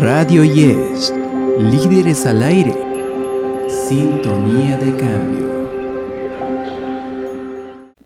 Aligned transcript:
Radio 0.00 0.44
Yes, 0.44 1.12
líderes 1.58 2.26
al 2.26 2.42
aire, 2.42 2.72
sintonía 3.68 4.76
de 4.76 4.96
cambio. 4.96 5.52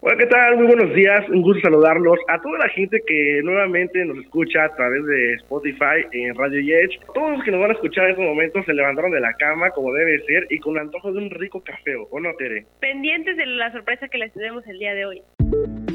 Hola, 0.00 0.16
¿qué 0.16 0.26
tal? 0.26 0.56
Muy 0.56 0.66
buenos 0.68 0.94
días, 0.94 1.28
un 1.28 1.42
gusto 1.42 1.60
saludarlos 1.62 2.18
a 2.28 2.40
toda 2.40 2.58
la 2.58 2.68
gente 2.70 3.02
que 3.06 3.40
nuevamente 3.42 4.02
nos 4.06 4.18
escucha 4.18 4.64
a 4.64 4.74
través 4.76 5.04
de 5.04 5.34
Spotify 5.34 6.06
en 6.12 6.34
Radio 6.36 6.60
Yes. 6.60 6.98
Todos 7.12 7.32
los 7.32 7.44
que 7.44 7.50
nos 7.50 7.60
van 7.60 7.70
a 7.70 7.74
escuchar 7.74 8.04
en 8.04 8.10
estos 8.12 8.24
momentos 8.24 8.64
se 8.64 8.72
levantaron 8.72 9.10
de 9.10 9.20
la 9.20 9.34
cama 9.34 9.70
como 9.70 9.92
debe 9.92 10.20
ser 10.26 10.46
y 10.48 10.58
con 10.58 10.78
antojo 10.78 11.12
de 11.12 11.18
un 11.18 11.30
rico 11.30 11.62
café, 11.62 11.96
¿o 11.96 12.20
no, 12.20 12.34
Tere? 12.36 12.64
Pendientes 12.80 13.36
de 13.36 13.44
la 13.44 13.70
sorpresa 13.72 14.08
que 14.08 14.18
les 14.18 14.32
tenemos 14.32 14.66
el 14.66 14.78
día 14.78 14.94
de 14.94 15.04
hoy. 15.04 15.22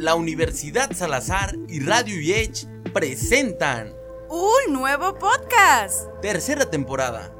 La 0.02 0.16
Universidad 0.16 0.94
Salazar 0.94 1.56
y 1.68 1.80
Radio 1.80 2.20
Yech 2.20 2.66
presentan 2.92 3.94
un 4.30 4.74
nuevo 4.74 5.14
podcast. 5.20 6.08
Tercera 6.24 6.68
temporada. 6.68 7.32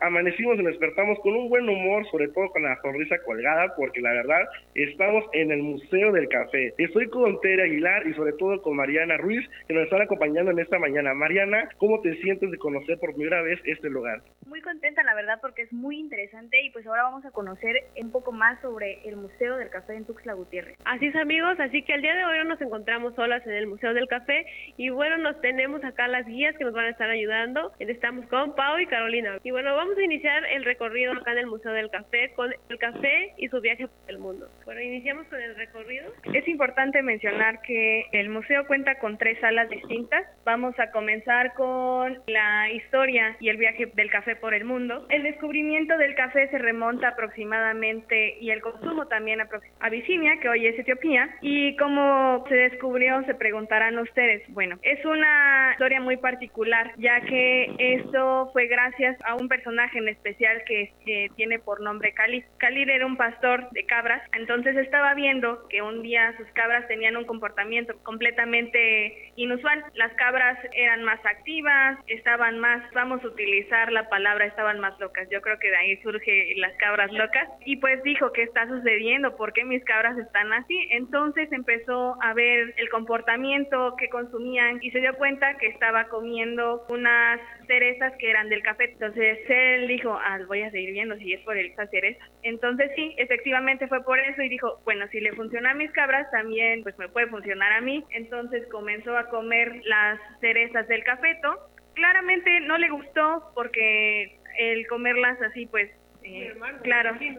Amanecimos 0.00 0.56
y 0.58 0.62
nos 0.62 0.72
despertamos 0.72 1.18
con 1.20 1.34
un 1.34 1.48
buen 1.48 1.68
humor, 1.68 2.04
sobre 2.10 2.28
todo 2.28 2.50
con 2.50 2.62
la 2.62 2.78
sonrisa 2.82 3.16
colgada, 3.24 3.74
porque 3.76 4.00
la 4.00 4.12
verdad 4.12 4.48
estamos 4.74 5.24
en 5.32 5.50
el 5.50 5.62
Museo 5.62 6.12
del 6.12 6.28
Café. 6.28 6.74
Estoy 6.78 7.08
con 7.08 7.40
Tere 7.40 7.62
Aguilar 7.62 8.06
y 8.06 8.14
sobre 8.14 8.32
todo 8.32 8.60
con 8.60 8.76
Mariana 8.76 9.16
Ruiz, 9.16 9.48
que 9.66 9.74
nos 9.74 9.84
están 9.84 10.02
acompañando 10.02 10.50
en 10.50 10.58
esta 10.58 10.78
mañana. 10.78 11.14
Mariana, 11.14 11.68
¿cómo 11.78 12.00
te 12.00 12.14
sientes 12.16 12.50
de 12.50 12.58
conocer 12.58 12.98
por 12.98 13.14
primera 13.14 13.40
vez 13.42 13.60
este 13.64 13.88
lugar? 13.88 14.20
Muy 14.46 14.60
contenta, 14.60 15.02
la 15.04 15.14
verdad, 15.14 15.38
porque 15.40 15.62
es 15.62 15.72
muy 15.72 15.98
interesante 15.98 16.60
y 16.62 16.70
pues 16.70 16.86
ahora 16.86 17.04
vamos 17.04 17.24
a 17.24 17.30
conocer 17.30 17.84
un 17.96 18.10
poco 18.10 18.32
más 18.32 18.60
sobre 18.60 18.98
el 19.08 19.16
Museo 19.16 19.56
del 19.56 19.70
Café 19.70 19.94
en 19.94 20.04
Tuxtla 20.04 20.34
Gutiérrez. 20.34 20.76
Así 20.84 21.06
es, 21.06 21.16
amigos, 21.16 21.58
así 21.60 21.82
que 21.82 21.94
el 21.94 22.02
día 22.02 22.14
de 22.14 22.24
hoy 22.24 22.38
no 22.38 22.44
nos 22.44 22.60
encontramos 22.60 23.14
solas 23.14 23.46
en 23.46 23.52
el 23.52 23.66
Museo 23.66 23.94
del 23.94 24.08
Café 24.08 24.44
y 24.76 24.90
bueno, 24.90 25.18
nos 25.18 25.40
tenemos 25.40 25.82
acá 25.84 26.08
las 26.08 26.26
guías 26.26 26.56
que 26.56 26.64
nos 26.64 26.74
van 26.74 26.86
a 26.86 26.90
estar 26.90 27.08
ayudando. 27.08 27.72
Estamos 27.78 28.26
con 28.26 28.54
Pau 28.54 28.78
y 28.78 28.86
Carolina. 28.86 29.38
Y 29.42 29.50
bueno, 29.50 29.74
vamos 29.74 29.83
a 29.92 30.02
iniciar 30.02 30.44
el 30.46 30.64
recorrido 30.64 31.12
acá 31.12 31.32
en 31.32 31.38
el 31.38 31.46
Museo 31.46 31.72
del 31.72 31.90
Café 31.90 32.32
con 32.34 32.52
el 32.68 32.78
café 32.78 33.34
y 33.36 33.48
su 33.48 33.60
viaje 33.60 33.86
por 33.86 34.10
el 34.10 34.18
mundo. 34.18 34.48
Bueno, 34.64 34.80
iniciamos 34.80 35.26
con 35.28 35.40
el 35.40 35.54
recorrido. 35.56 36.12
Es 36.32 36.48
importante 36.48 37.02
mencionar 37.02 37.60
que 37.62 38.06
el 38.12 38.30
museo 38.30 38.66
cuenta 38.66 38.98
con 38.98 39.18
tres 39.18 39.38
salas 39.40 39.68
distintas. 39.68 40.26
Vamos 40.44 40.78
a 40.78 40.90
comenzar 40.90 41.54
con 41.54 42.18
la 42.26 42.70
historia 42.70 43.36
y 43.40 43.50
el 43.50 43.58
viaje 43.58 43.90
del 43.94 44.10
café 44.10 44.36
por 44.36 44.54
el 44.54 44.64
mundo. 44.64 45.06
El 45.10 45.22
descubrimiento 45.22 45.96
del 45.98 46.14
café 46.14 46.48
se 46.48 46.58
remonta 46.58 47.08
aproximadamente 47.08 48.38
y 48.40 48.50
el 48.50 48.62
consumo 48.62 49.06
también 49.06 49.40
a 49.40 49.48
Abisinia, 49.80 50.38
que 50.40 50.48
hoy 50.48 50.66
es 50.66 50.78
Etiopía. 50.78 51.28
Y 51.42 51.76
cómo 51.76 52.44
se 52.48 52.54
descubrió, 52.54 53.22
se 53.24 53.34
preguntarán 53.34 53.98
ustedes. 53.98 54.42
Bueno, 54.48 54.78
es 54.82 55.04
una 55.04 55.72
historia 55.72 56.00
muy 56.00 56.16
particular, 56.16 56.92
ya 56.96 57.20
que 57.20 57.74
esto 57.78 58.50
fue 58.52 58.66
gracias 58.66 59.16
a 59.24 59.34
un 59.34 59.48
personaje 59.48 59.73
en 59.94 60.08
especial 60.08 60.62
que, 60.66 60.92
tiene 61.36 61.58
por 61.58 61.80
nombre 61.80 62.12
Khalid. 62.14 62.44
Khalid 62.58 62.88
era 62.88 63.06
un 63.06 63.16
pastor 63.16 63.68
de 63.70 63.84
cabras, 63.86 64.22
entonces 64.32 64.76
estaba 64.76 65.14
viendo 65.14 65.66
que 65.68 65.82
un 65.82 66.02
día 66.02 66.34
sus 66.38 66.46
cabras 66.52 66.86
tenían 66.88 67.16
un 67.16 67.24
comportamiento 67.24 67.94
completamente 68.02 69.32
inusual. 69.36 69.84
Las 69.94 70.12
cabras 70.14 70.58
eran 70.72 71.02
más 71.02 71.18
activas, 71.24 71.98
estaban 72.06 72.58
más, 72.58 72.82
vamos 72.92 73.22
a 73.24 73.26
utilizar 73.26 73.90
la 73.92 74.08
palabra, 74.08 74.46
estaban 74.46 74.80
más 74.80 74.98
locas. 75.00 75.28
Yo 75.30 75.40
creo 75.40 75.58
que 75.58 75.70
de 75.70 75.76
ahí 75.76 75.96
surge 76.02 76.54
las 76.56 76.74
cabras 76.76 77.12
locas. 77.12 77.48
Y 77.64 77.76
pues 77.76 78.02
dijo, 78.02 78.32
¿qué 78.32 78.42
está 78.42 78.66
sucediendo? 78.68 79.36
¿Por 79.36 79.52
qué 79.52 79.64
mis 79.64 79.84
cabras 79.84 80.16
están 80.18 80.52
así? 80.52 80.88
Entonces 80.90 81.50
empezó 81.52 82.16
a 82.22 82.32
ver 82.34 82.74
el 82.76 82.88
comportamiento 82.90 83.96
que 83.96 84.08
consumían 84.08 84.78
y 84.82 84.90
se 84.90 85.00
dio 85.00 85.14
cuenta 85.14 85.56
que 85.58 85.66
estaba 85.66 86.04
comiendo 86.04 86.84
unas 86.88 87.40
cerezas 87.66 88.12
que 88.18 88.30
eran 88.30 88.48
del 88.48 88.62
café. 88.62 88.92
Entonces 88.92 89.38
él 89.64 89.88
dijo, 89.88 90.12
ah, 90.12 90.38
voy 90.46 90.62
a 90.62 90.70
seguir 90.70 90.92
viendo 90.92 91.16
si 91.16 91.32
es 91.32 91.40
por 91.42 91.56
esa 91.56 91.86
cereza. 91.88 92.24
Entonces 92.42 92.90
sí, 92.96 93.14
efectivamente 93.18 93.88
fue 93.88 94.04
por 94.04 94.18
eso 94.18 94.42
y 94.42 94.48
dijo, 94.48 94.80
bueno, 94.84 95.06
si 95.08 95.20
le 95.20 95.32
funciona 95.32 95.70
a 95.70 95.74
mis 95.74 95.90
cabras, 95.92 96.30
también 96.30 96.82
pues 96.82 96.98
me 96.98 97.08
puede 97.08 97.26
funcionar 97.28 97.72
a 97.72 97.80
mí. 97.80 98.04
Entonces 98.10 98.66
comenzó 98.68 99.16
a 99.16 99.28
comer 99.28 99.80
las 99.84 100.20
cerezas 100.40 100.86
del 100.88 101.04
cafeto. 101.04 101.58
Claramente 101.94 102.60
no 102.60 102.78
le 102.78 102.90
gustó 102.90 103.50
porque 103.54 104.38
el 104.58 104.86
comerlas 104.86 105.40
así 105.42 105.66
pues, 105.66 105.90
eh, 106.22 106.54
claro, 106.82 107.16
sí. 107.18 107.38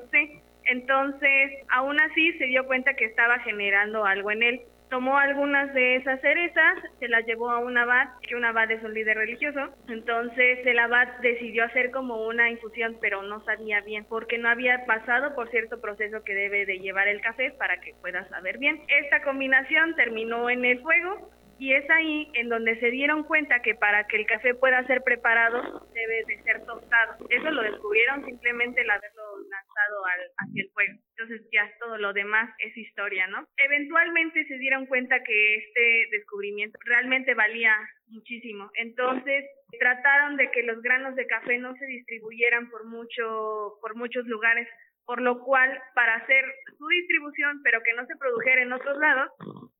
Entonces, 0.65 1.51
aún 1.69 1.99
así 1.99 2.33
se 2.39 2.45
dio 2.45 2.65
cuenta 2.65 2.95
que 2.95 3.05
estaba 3.05 3.39
generando 3.39 4.03
algo 4.05 4.31
en 4.31 4.41
él 4.41 4.61
tomó 4.89 5.17
algunas 5.17 5.73
de 5.73 5.97
esas 5.97 6.21
cerezas, 6.21 6.77
se 6.99 7.07
las 7.07 7.25
llevó 7.25 7.49
a 7.49 7.59
un 7.59 7.77
abad, 7.77 8.07
que 8.21 8.35
un 8.35 8.45
abad 8.45 8.69
es 8.71 8.83
un 8.83 8.93
líder 8.93 9.17
religioso, 9.17 9.73
entonces 9.87 10.65
el 10.65 10.79
abad 10.79 11.07
decidió 11.21 11.65
hacer 11.65 11.91
como 11.91 12.25
una 12.27 12.49
infusión, 12.49 12.97
pero 13.01 13.21
no 13.23 13.43
sabía 13.45 13.81
bien, 13.81 14.05
porque 14.07 14.37
no 14.37 14.49
había 14.49 14.85
pasado 14.85 15.35
por 15.35 15.49
cierto 15.49 15.81
proceso 15.81 16.23
que 16.23 16.35
debe 16.35 16.65
de 16.65 16.79
llevar 16.79 17.07
el 17.07 17.21
café 17.21 17.51
para 17.51 17.79
que 17.81 17.93
pueda 18.01 18.27
saber 18.29 18.57
bien. 18.57 18.81
Esta 18.87 19.21
combinación 19.23 19.95
terminó 19.95 20.49
en 20.49 20.65
el 20.65 20.79
fuego 20.81 21.29
y 21.57 21.73
es 21.73 21.89
ahí 21.89 22.29
en 22.33 22.49
donde 22.49 22.79
se 22.79 22.91
dieron 22.91 23.23
cuenta 23.23 23.61
que 23.61 23.75
para 23.75 24.07
que 24.07 24.17
el 24.17 24.25
café 24.25 24.53
pueda 24.55 24.85
ser 24.87 25.01
preparado 25.03 25.87
debe 25.93 26.23
de 26.25 26.43
ser 26.43 26.65
tostado. 26.65 27.15
Eso 27.29 27.51
lo 27.51 27.61
descubrieron 27.63 28.25
simplemente 28.25 28.81
el 28.81 28.89
haberlo 28.89 29.23
lanzado 29.49 30.05
al, 30.05 30.19
hacia 30.37 30.63
el 30.63 30.69
fuego. 30.71 30.99
Entonces 31.17 31.47
ya 31.51 31.71
todo 31.79 31.97
lo 31.97 32.13
demás 32.13 32.49
es 32.59 32.75
historia, 32.75 33.27
¿no? 33.27 33.47
Eventualmente 33.57 34.45
se 34.45 34.57
dieron 34.57 34.85
cuenta 34.85 35.23
que 35.23 35.55
este 35.55 36.07
descubrimiento 36.11 36.77
realmente 36.83 37.33
valía 37.33 37.75
muchísimo. 38.07 38.69
Entonces 38.75 39.45
trataron 39.79 40.35
de 40.37 40.51
que 40.51 40.63
los 40.63 40.81
granos 40.81 41.15
de 41.15 41.25
café 41.27 41.57
no 41.57 41.73
se 41.75 41.85
distribuyeran 41.85 42.69
por 42.69 42.85
mucho 42.85 43.77
por 43.81 43.95
muchos 43.95 44.25
lugares 44.25 44.67
por 45.05 45.21
lo 45.21 45.39
cual 45.43 45.69
para 45.93 46.15
hacer 46.15 46.45
su 46.77 46.87
distribución, 46.87 47.61
pero 47.63 47.81
que 47.83 47.93
no 47.93 48.05
se 48.05 48.15
produjera 48.17 48.61
en 48.61 48.73
otros 48.73 48.97
lados, 48.97 49.31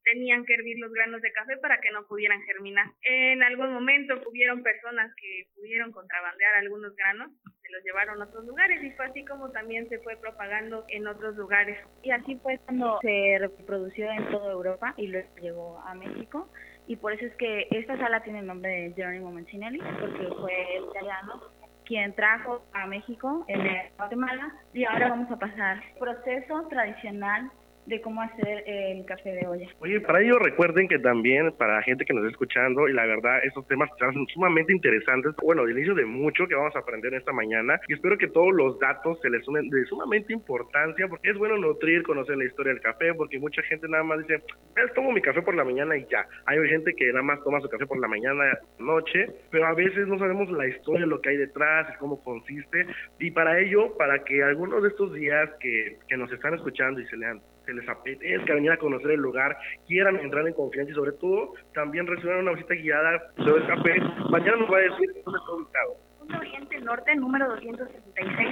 tenían 0.03 0.45
que 0.45 0.53
hervir 0.53 0.77
los 0.79 0.93
granos 0.93 1.21
de 1.21 1.31
café 1.33 1.57
para 1.57 1.79
que 1.81 1.91
no 1.91 2.05
pudieran 2.07 2.41
germinar. 2.43 2.87
En 3.01 3.43
algún 3.43 3.73
momento 3.73 4.13
hubieron 4.27 4.61
personas 4.61 5.11
que 5.15 5.47
pudieron 5.55 5.91
contrabandear 5.91 6.55
algunos 6.55 6.95
granos, 6.95 7.31
se 7.61 7.71
los 7.71 7.83
llevaron 7.83 8.21
a 8.21 8.25
otros 8.25 8.45
lugares 8.45 8.83
y 8.83 8.91
fue 8.91 9.07
así 9.07 9.25
como 9.25 9.51
también 9.51 9.89
se 9.89 9.99
fue 9.99 10.15
propagando 10.17 10.85
en 10.89 11.07
otros 11.07 11.35
lugares. 11.35 11.79
Y 12.03 12.11
así 12.11 12.35
fue 12.43 12.59
cuando 12.59 12.99
se 13.01 13.37
reprodució 13.39 14.11
en 14.11 14.29
toda 14.29 14.51
Europa 14.51 14.93
y 14.97 15.07
luego 15.07 15.35
llegó 15.41 15.79
a 15.79 15.95
México 15.95 16.51
y 16.87 16.95
por 16.97 17.13
eso 17.13 17.25
es 17.25 17.35
que 17.37 17.67
esta 17.71 17.97
sala 17.97 18.21
tiene 18.21 18.39
el 18.39 18.45
nombre 18.45 18.69
de 18.69 18.93
Jerónimo 18.93 19.31
Mancinelli, 19.31 19.79
porque 19.99 20.27
fue 20.39 20.53
italiano 20.87 21.41
quien 21.85 22.13
trajo 22.13 22.63
a 22.73 22.85
México 22.88 23.46
en 23.47 23.68
Guatemala 23.97 24.53
y 24.73 24.85
ahora 24.85 25.09
vamos 25.09 25.31
a 25.31 25.38
pasar 25.38 25.81
proceso 26.00 26.68
tradicional 26.69 27.51
de 27.85 28.01
cómo 28.01 28.22
hacer 28.22 28.63
el 28.66 29.06
café 29.06 29.31
de 29.31 29.47
olla. 29.47 29.68
Oye, 29.79 30.00
para 30.01 30.22
ello 30.22 30.40
recuerden 30.40 30.88
que 30.88 31.00
también 31.00 31.51
para 31.53 31.75
la 31.75 31.84
gente 31.84 32.06
que 32.06 32.13
nos 32.13 32.23
está 32.23 32.31
escuchando, 32.31 32.88
y 32.88 32.94
la 32.94 33.06
verdad, 33.06 33.44
estos 33.44 33.68
temas 33.68 33.90
son 34.00 34.28
sumamente 34.28 34.73
interesantes, 34.73 35.34
bueno, 35.41 35.63
el 35.63 35.72
inicio 35.72 35.94
de 35.94 36.06
mucho 36.06 36.47
que 36.47 36.56
vamos 36.56 36.75
a 36.75 36.79
aprender 36.79 37.13
esta 37.13 37.31
mañana, 37.31 37.79
y 37.88 37.94
espero 37.94 38.18
que 38.18 38.28
todos 38.28 38.53
los 38.53 38.79
datos 38.79 39.19
se 39.22 39.29
les 39.29 39.44
sumen 39.46 39.69
de 39.69 39.85
sumamente 39.85 40.34
importancia, 40.34 41.07
porque 41.07 41.29
es 41.29 41.38
bueno 41.38 41.57
nutrir, 41.57 42.03
conocer 42.03 42.38
la 42.38 42.46
historia 42.46 42.73
del 42.73 42.81
café, 42.81 43.13
porque 43.13 43.40
mucha 43.40 43.62
gente 43.63 43.88
nada 43.88 44.03
más 44.03 44.19
dice, 44.19 44.41
es 44.75 44.94
tomo 44.94 45.12
mi 45.12 45.22
café 45.22 45.41
por 45.41 45.56
la 45.56 45.63
mañana 45.63 45.97
y 45.97 46.06
ya. 46.09 46.25
Hay 46.46 46.57
gente 46.67 46.94
que 46.96 47.07
nada 47.07 47.23
más 47.23 47.44
toma 47.44 47.62
su 47.62 47.69
café 47.69 47.85
por 47.85 48.00
la 48.00 48.07
mañana, 48.07 48.44
noche, 48.79 49.28
pero 49.52 49.67
a 49.67 49.73
veces 49.73 50.07
no 50.07 50.17
sabemos 50.17 50.50
la 50.52 50.67
historia, 50.67 51.06
lo 51.06 51.22
que 51.22 51.29
hay 51.29 51.38
detrás 51.38 51.96
cómo 52.00 52.22
consiste, 52.23 52.88
y 53.19 53.31
para 53.31 53.59
ello, 53.59 53.96
para 53.97 54.23
que 54.23 54.44
algunos 54.44 54.81
de 54.84 54.90
estos 54.90 55.13
días 55.13 55.50
que, 55.59 55.97
que 56.07 56.17
nos 56.17 56.31
están 56.31 56.53
escuchando 56.53 57.00
y 57.00 57.06
se 57.07 57.17
lean 57.17 57.41
se 57.65 57.73
les 57.73 57.87
apetezca 57.87 58.53
venir 58.53 58.71
a 58.71 58.77
conocer 58.77 59.11
el 59.11 59.19
lugar, 59.19 59.57
quieran 59.87 60.17
entrar 60.17 60.47
en 60.47 60.53
confianza 60.53 60.91
y 60.91 60.95
sobre 60.95 61.13
todo 61.13 61.53
también 61.73 62.07
reciban 62.07 62.39
una 62.39 62.53
visita 62.53 62.75
guiada 62.75 63.22
sobre 63.37 63.63
el 63.63 63.67
café. 63.67 63.99
Mañana 64.29 64.57
nos 64.57 64.72
va 64.72 64.78
a 64.78 64.81
decir 64.81 65.09
dónde 65.23 65.40
está 65.40 65.51
ubicado. 65.53 65.97
Punto 66.19 66.37
Oriente 66.40 66.79
Norte, 66.79 67.16
número 67.16 67.47
266. 67.49 68.49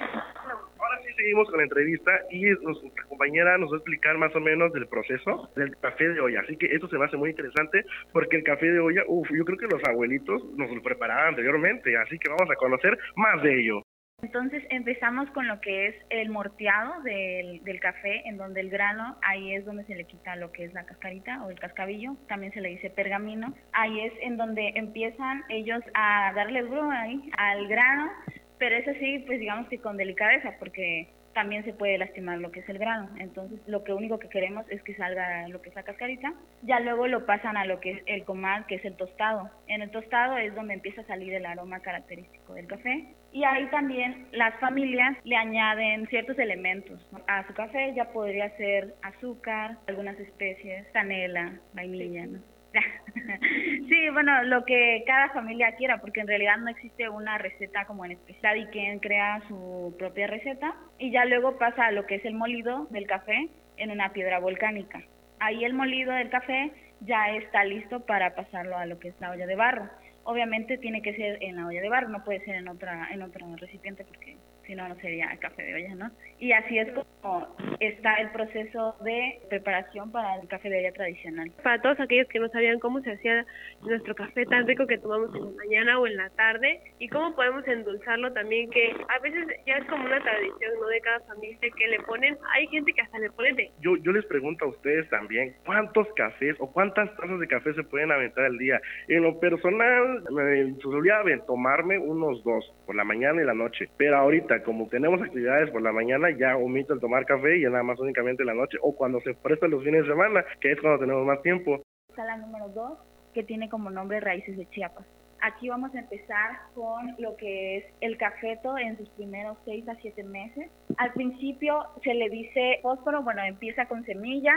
Ahora 0.77 1.01
sí 1.01 1.13
seguimos 1.15 1.49
con 1.49 1.57
la 1.57 1.63
entrevista 1.63 2.11
y 2.29 2.43
nuestra 2.61 3.03
compañera 3.07 3.57
nos 3.57 3.71
va 3.71 3.75
a 3.75 3.77
explicar 3.77 4.17
más 4.17 4.35
o 4.35 4.39
menos 4.39 4.71
del 4.73 4.87
proceso 4.87 5.49
del 5.55 5.75
café 5.77 6.09
de 6.09 6.19
olla. 6.19 6.41
Así 6.41 6.55
que 6.57 6.67
esto 6.67 6.87
se 6.87 6.97
me 6.97 7.05
hace 7.05 7.17
muy 7.17 7.31
interesante 7.31 7.83
porque 8.11 8.37
el 8.37 8.43
café 8.43 8.67
de 8.67 8.79
olla, 8.79 9.03
uff, 9.07 9.27
yo 9.31 9.43
creo 9.45 9.57
que 9.57 9.67
los 9.67 9.83
abuelitos 9.85 10.43
nos 10.55 10.69
lo 10.69 10.81
preparaban 10.83 11.29
anteriormente, 11.29 11.97
así 11.97 12.19
que 12.19 12.29
vamos 12.29 12.49
a 12.51 12.55
conocer 12.55 12.97
más 13.15 13.41
de 13.41 13.59
ello. 13.59 13.81
Entonces 14.23 14.63
empezamos 14.69 15.29
con 15.31 15.49
lo 15.49 15.59
que 15.59 15.87
es 15.87 15.95
el 16.09 16.29
morteado 16.29 17.01
del, 17.01 17.61
del, 17.65 17.79
café, 17.81 18.25
en 18.25 18.37
donde 18.37 18.61
el 18.61 18.69
grano, 18.69 19.17
ahí 19.21 19.53
es 19.53 19.65
donde 19.65 19.83
se 19.83 19.95
le 19.95 20.05
quita 20.05 20.37
lo 20.37 20.53
que 20.53 20.63
es 20.63 20.73
la 20.73 20.85
cascarita 20.85 21.43
o 21.43 21.49
el 21.49 21.59
cascabillo, 21.59 22.15
también 22.29 22.53
se 22.53 22.61
le 22.61 22.69
dice 22.69 22.89
pergamino. 22.89 23.53
Ahí 23.73 23.99
es 23.99 24.13
en 24.21 24.37
donde 24.37 24.71
empiezan 24.75 25.43
ellos 25.49 25.83
a 25.93 26.31
darle 26.33 26.61
duro 26.61 26.89
ahí 26.89 27.29
al 27.37 27.67
grano, 27.67 28.11
pero 28.57 28.77
eso 28.77 28.91
sí, 28.97 29.19
pues 29.27 29.41
digamos 29.41 29.67
que 29.67 29.79
con 29.79 29.97
delicadeza, 29.97 30.55
porque 30.57 31.09
también 31.33 31.65
se 31.65 31.73
puede 31.73 31.97
lastimar 31.97 32.37
lo 32.37 32.51
que 32.51 32.61
es 32.61 32.69
el 32.69 32.77
grano. 32.77 33.09
Entonces, 33.19 33.59
lo 33.67 33.83
que 33.83 33.91
único 33.91 34.19
que 34.19 34.29
queremos 34.29 34.65
es 34.69 34.81
que 34.83 34.95
salga 34.95 35.49
lo 35.49 35.61
que 35.61 35.69
es 35.69 35.75
la 35.75 35.83
cascarita. 35.83 36.33
Ya 36.61 36.79
luego 36.79 37.07
lo 37.07 37.25
pasan 37.25 37.57
a 37.57 37.65
lo 37.65 37.81
que 37.81 37.91
es 37.91 38.03
el 38.05 38.23
comal, 38.23 38.65
que 38.67 38.75
es 38.75 38.85
el 38.85 38.95
tostado. 38.95 39.49
En 39.67 39.81
el 39.81 39.91
tostado 39.91 40.37
es 40.37 40.55
donde 40.55 40.75
empieza 40.75 41.01
a 41.01 41.07
salir 41.07 41.33
el 41.33 41.45
aroma 41.45 41.81
característico 41.81 42.53
del 42.53 42.67
café. 42.67 43.07
Y 43.33 43.43
ahí 43.43 43.65
también 43.71 44.27
las 44.31 44.53
familias 44.59 45.17
le 45.23 45.35
añaden 45.35 46.07
ciertos 46.07 46.37
elementos. 46.37 47.03
A 47.27 47.45
su 47.47 47.53
café 47.55 47.91
ya 47.95 48.05
podría 48.13 48.55
ser 48.57 48.93
azúcar, 49.01 49.77
algunas 49.87 50.19
especies, 50.19 50.85
canela, 50.93 51.51
vainilla, 51.73 52.27
¿no? 52.27 52.39
sí, 53.89 54.09
bueno, 54.11 54.43
lo 54.43 54.65
que 54.65 55.03
cada 55.05 55.29
familia 55.29 55.75
quiera, 55.75 55.99
porque 55.99 56.21
en 56.21 56.27
realidad 56.27 56.57
no 56.57 56.69
existe 56.69 57.09
una 57.09 57.37
receta 57.37 57.85
como 57.85 58.05
en 58.05 58.11
especial 58.11 58.57
y 58.57 58.65
quien 58.67 58.99
crea 58.99 59.41
su 59.47 59.95
propia 59.97 60.27
receta 60.27 60.75
y 60.99 61.11
ya 61.11 61.25
luego 61.25 61.57
pasa 61.57 61.87
a 61.87 61.91
lo 61.91 62.05
que 62.05 62.15
es 62.15 62.25
el 62.25 62.35
molido 62.35 62.87
del 62.91 63.07
café 63.07 63.49
en 63.77 63.91
una 63.91 64.13
piedra 64.13 64.39
volcánica. 64.39 65.01
Ahí 65.39 65.63
el 65.63 65.73
molido 65.73 66.13
del 66.13 66.29
café 66.29 66.71
ya 67.01 67.29
está 67.31 67.65
listo 67.65 68.05
para 68.05 68.35
pasarlo 68.35 68.77
a 68.77 68.85
lo 68.85 68.99
que 68.99 69.09
es 69.09 69.19
la 69.19 69.31
olla 69.31 69.45
de 69.45 69.55
barro. 69.55 69.89
Obviamente 70.23 70.77
tiene 70.77 71.01
que 71.01 71.15
ser 71.15 71.37
en 71.41 71.57
la 71.57 71.67
olla 71.67 71.81
de 71.81 71.89
barro, 71.89 72.09
no 72.09 72.23
puede 72.23 72.43
ser 72.45 72.55
en 72.55 72.67
otra 72.69 73.09
en 73.11 73.21
otro 73.21 73.55
recipiente 73.57 74.05
porque 74.05 74.37
si 74.65 74.75
no, 74.75 74.87
no 74.87 74.95
sería 74.95 75.35
café 75.39 75.63
de 75.63 75.75
olla, 75.75 75.95
¿no? 75.95 76.11
Y 76.43 76.51
así 76.51 76.77
es 76.77 76.91
como 76.91 77.47
está 77.79 78.15
el 78.15 78.29
proceso 78.31 78.97
de 79.01 79.39
preparación 79.49 80.11
para 80.11 80.41
el 80.41 80.47
café 80.49 80.69
de 80.69 80.79
olla 80.79 80.91
tradicional. 80.91 81.49
Para 81.63 81.81
todos 81.81 81.97
aquellos 82.01 82.27
que 82.27 82.37
no 82.37 82.49
sabían 82.49 82.79
cómo 82.79 82.99
se 82.99 83.13
hacía 83.13 83.45
nuestro 83.81 84.13
café 84.13 84.45
tan 84.47 84.67
rico 84.67 84.85
que 84.85 84.97
tomamos 84.97 85.33
en 85.35 85.45
la 85.45 85.63
mañana 85.63 85.99
o 85.99 86.05
en 86.05 86.17
la 86.17 86.29
tarde 86.31 86.81
y 86.99 87.07
cómo 87.07 87.33
podemos 87.33 87.65
endulzarlo 87.65 88.33
también, 88.33 88.69
que 88.71 88.93
a 89.07 89.19
veces 89.19 89.47
ya 89.65 89.77
es 89.77 89.85
como 89.85 90.03
una 90.03 90.21
tradición, 90.21 90.71
¿no? 90.81 90.87
De 90.87 90.99
cada 90.99 91.21
familia 91.21 91.57
que 91.61 91.87
le 91.87 91.99
ponen, 92.01 92.37
hay 92.53 92.67
gente 92.67 92.91
que 92.91 93.01
hasta 93.01 93.19
le 93.19 93.29
pone 93.31 93.53
de... 93.53 93.71
Yo, 93.79 93.95
yo 93.95 94.11
les 94.11 94.25
pregunto 94.25 94.65
a 94.65 94.67
ustedes 94.67 95.07
también, 95.09 95.55
¿cuántos 95.65 96.07
cafés 96.15 96.57
o 96.59 96.69
cuántas 96.73 97.09
tazas 97.15 97.39
de 97.39 97.47
café 97.47 97.73
se 97.73 97.83
pueden 97.83 98.11
aventar 98.11 98.43
al 98.43 98.57
día? 98.57 98.81
En 99.07 99.23
lo 99.23 99.39
personal, 99.39 100.25
me 100.29 100.75
solía 100.81 101.23
tomarme 101.47 101.97
unos 101.97 102.43
dos, 102.43 102.69
por 102.85 102.95
la 102.95 103.05
mañana 103.05 103.41
y 103.41 103.45
la 103.45 103.53
noche, 103.53 103.87
pero 103.95 104.17
ahorita 104.17 104.63
como 104.63 104.89
tenemos 104.89 105.21
actividades 105.21 105.71
por 105.71 105.81
la 105.81 105.93
mañana, 105.93 106.32
ya 106.37 106.57
omito 106.57 106.93
el 106.93 106.99
tomar 106.99 107.25
café 107.25 107.57
y 107.57 107.63
nada 107.63 107.83
más 107.83 107.99
únicamente 107.99 108.43
en 108.43 108.47
la 108.47 108.53
noche 108.53 108.77
o 108.81 108.95
cuando 108.95 109.19
se 109.21 109.33
prestan 109.33 109.71
los 109.71 109.83
fines 109.83 110.03
de 110.03 110.09
semana, 110.09 110.43
que 110.59 110.71
es 110.71 110.81
cuando 110.81 110.99
tenemos 110.99 111.25
más 111.25 111.41
tiempo. 111.41 111.81
Está 112.09 112.25
la 112.25 112.37
número 112.37 112.69
dos, 112.69 112.99
que 113.33 113.43
tiene 113.43 113.69
como 113.69 113.89
nombre 113.89 114.19
Raíces 114.19 114.57
de 114.57 114.69
Chiapas. 114.69 115.05
Aquí 115.41 115.67
vamos 115.67 115.93
a 115.93 115.99
empezar 115.99 116.51
con 116.73 117.15
lo 117.19 117.35
que 117.35 117.77
es 117.77 117.85
el 117.99 118.17
cafeto 118.17 118.77
en 118.77 118.97
sus 118.97 119.09
primeros 119.09 119.57
seis 119.65 119.85
a 119.89 119.95
siete 119.95 120.23
meses. 120.23 120.71
Al 120.97 121.11
principio 121.11 121.83
se 122.01 122.13
le 122.13 122.29
dice 122.29 122.79
fósforo, 122.81 123.23
bueno, 123.23 123.43
empieza 123.43 123.85
con 123.87 124.05
semilla 124.05 124.53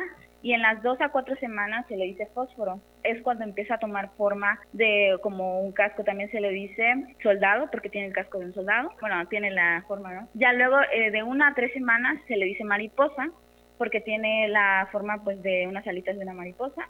y 0.46 0.52
en 0.52 0.62
las 0.62 0.80
dos 0.80 1.00
a 1.00 1.08
cuatro 1.08 1.34
semanas 1.40 1.86
se 1.88 1.96
le 1.96 2.04
dice 2.04 2.28
fósforo. 2.32 2.80
Es 3.02 3.20
cuando 3.22 3.42
empieza 3.42 3.74
a 3.74 3.78
tomar 3.80 4.10
forma 4.16 4.60
de 4.72 5.18
como 5.20 5.60
un 5.60 5.72
casco, 5.72 6.04
también 6.04 6.30
se 6.30 6.40
le 6.40 6.50
dice 6.50 7.16
soldado 7.20 7.68
porque 7.68 7.88
tiene 7.88 8.06
el 8.06 8.12
casco 8.12 8.38
de 8.38 8.44
un 8.44 8.54
soldado. 8.54 8.92
Bueno, 9.00 9.26
tiene 9.26 9.50
la 9.50 9.82
forma, 9.88 10.14
¿no? 10.14 10.28
Ya 10.34 10.52
luego 10.52 10.76
eh, 10.92 11.10
de 11.10 11.24
una 11.24 11.48
a 11.48 11.54
tres 11.54 11.72
semanas 11.72 12.20
se 12.28 12.36
le 12.36 12.46
dice 12.46 12.62
mariposa 12.62 13.28
porque 13.76 14.00
tiene 14.00 14.46
la 14.46 14.88
forma 14.92 15.24
pues 15.24 15.42
de 15.42 15.66
unas 15.66 15.84
alitas 15.84 16.16
de 16.16 16.22
una 16.22 16.32
mariposa 16.32 16.88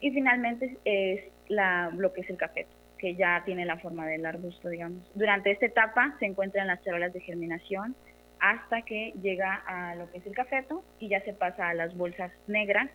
y 0.00 0.10
finalmente 0.10 0.78
es 0.86 1.24
la, 1.48 1.90
lo 1.94 2.10
que 2.14 2.22
es 2.22 2.30
el 2.30 2.38
cafeto 2.38 2.70
que 2.96 3.16
ya 3.16 3.42
tiene 3.44 3.66
la 3.66 3.76
forma 3.76 4.06
del 4.06 4.24
arbusto, 4.24 4.70
digamos. 4.70 5.02
Durante 5.14 5.50
esta 5.50 5.66
etapa 5.66 6.16
se 6.20 6.24
encuentran 6.24 6.68
las 6.68 6.82
células 6.82 7.12
de 7.12 7.20
germinación 7.20 7.94
hasta 8.44 8.82
que 8.82 9.14
llega 9.22 9.54
a 9.66 9.94
lo 9.94 10.10
que 10.10 10.18
es 10.18 10.26
el 10.26 10.34
cafeto 10.34 10.84
y 10.98 11.08
ya 11.08 11.20
se 11.22 11.32
pasa 11.32 11.70
a 11.70 11.74
las 11.74 11.96
bolsas 11.96 12.30
negras, 12.46 12.90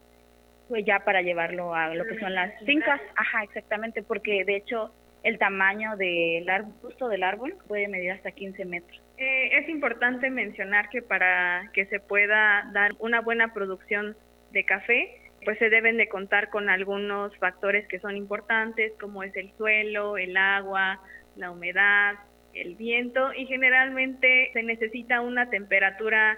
pues 0.68 0.86
ya 0.86 1.00
para 1.00 1.24
llevarlo 1.24 1.74
a 1.74 1.96
lo 1.96 2.06
que 2.06 2.20
son 2.20 2.36
las 2.36 2.54
fincas. 2.66 3.02
Ajá, 3.16 3.44
exactamente, 3.44 4.04
porque 4.04 4.46
de 4.46 4.58
hecho 4.58 4.94
el 5.24 5.40
tamaño 5.40 5.98
del 5.98 6.48
arbusto 6.48 7.10
del 7.10 7.24
árbol 7.24 7.56
puede 7.68 7.88
medir 7.88 8.12
hasta 8.12 8.32
15 8.32 8.64
metros. 8.66 9.02
Eh, 9.18 9.58
es 9.58 9.68
importante 9.70 10.30
mencionar 10.30 10.90
que 10.90 11.02
para 11.02 11.72
que 11.74 11.88
se 11.88 12.00
pueda 12.00 12.70
dar 12.72 12.92
una 13.00 13.22
buena 13.22 13.52
producción 13.52 14.16
de 14.52 14.64
café, 14.66 15.20
pues 15.46 15.58
se 15.58 15.72
deben 15.72 15.98
de 15.98 16.10
contar 16.10 16.50
con 16.50 16.70
algunos 16.70 17.36
factores 17.38 17.88
que 17.88 18.00
son 18.00 18.16
importantes, 18.16 18.94
como 19.00 19.24
es 19.24 19.36
el 19.36 19.52
suelo, 19.58 20.18
el 20.18 20.38
agua, 20.38 21.02
la 21.36 21.50
humedad, 21.50 22.16
el 22.54 22.76
viento 22.76 23.34
y 23.34 23.46
generalmente 23.46 24.50
se 24.54 24.64
necesita 24.64 25.22
una 25.22 25.50
temperatura 25.50 26.38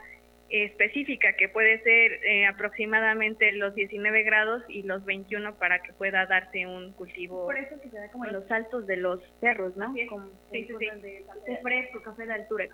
específica 0.51 1.33
que 1.33 1.47
puede 1.47 1.81
ser 1.81 2.25
eh, 2.25 2.45
aproximadamente 2.45 3.53
los 3.53 3.73
19 3.73 4.23
grados 4.23 4.63
y 4.67 4.83
los 4.83 5.03
21 5.05 5.55
para 5.55 5.81
que 5.81 5.93
pueda 5.93 6.25
darse 6.25 6.67
un 6.67 6.91
cultivo. 6.93 7.45
Por 7.45 7.57
eso 7.57 7.79
que 7.81 7.89
se 7.89 7.97
da 7.97 8.09
como 8.11 8.25
en 8.25 8.33
los 8.33 8.51
altos 8.51 8.85
de 8.85 8.97
los 8.97 9.21
cerros, 9.39 9.75
¿no? 9.77 9.93
Como 10.09 10.27
sí, 10.51 10.67
sí, 10.67 10.89
sí. 11.01 11.57
fresco, 11.63 12.01
café 12.03 12.25
de 12.25 12.33
altura. 12.33 12.67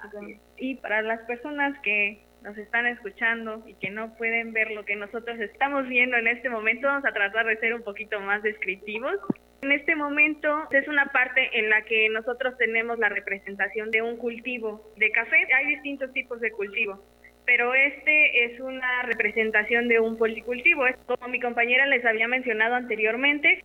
Y 0.57 0.75
para 0.75 1.03
las 1.03 1.21
personas 1.21 1.79
que 1.81 2.23
nos 2.41 2.57
están 2.57 2.87
escuchando 2.87 3.63
y 3.67 3.75
que 3.75 3.89
no 3.89 4.15
pueden 4.15 4.53
ver 4.53 4.71
lo 4.71 4.83
que 4.85 4.95
nosotros 4.95 5.39
estamos 5.39 5.87
viendo 5.87 6.17
en 6.17 6.27
este 6.27 6.49
momento, 6.49 6.87
vamos 6.87 7.05
a 7.05 7.13
tratar 7.13 7.45
de 7.45 7.57
ser 7.57 7.73
un 7.73 7.83
poquito 7.83 8.19
más 8.19 8.41
descriptivos. 8.41 9.17
En 9.62 9.71
este 9.71 9.95
momento 9.95 10.68
es 10.71 10.88
una 10.88 11.06
parte 11.07 11.50
en 11.57 11.69
la 11.69 11.81
que 11.83 12.09
nosotros 12.09 12.57
tenemos 12.57 13.00
la 13.00 13.09
representación 13.09 13.89
de 13.92 14.01
un 14.01 14.18
cultivo 14.18 14.94
de 14.98 15.12
café. 15.12 15.48
Hay 15.54 15.68
distintos 15.68 16.13
tipos 16.13 16.39
de 16.42 16.51
cultivo, 16.51 17.04
pero 17.45 17.74
este 17.74 18.45
es 18.45 18.59
una 18.59 19.01
representación 19.04 19.88
de 19.88 20.00
un 20.00 20.18
policultivo. 20.18 20.83
Como 21.06 21.27
mi 21.30 21.39
compañera 21.39 21.88
les 21.88 22.06
había 22.06 22.27
mencionado 22.27 22.75
anteriormente, 22.75 23.62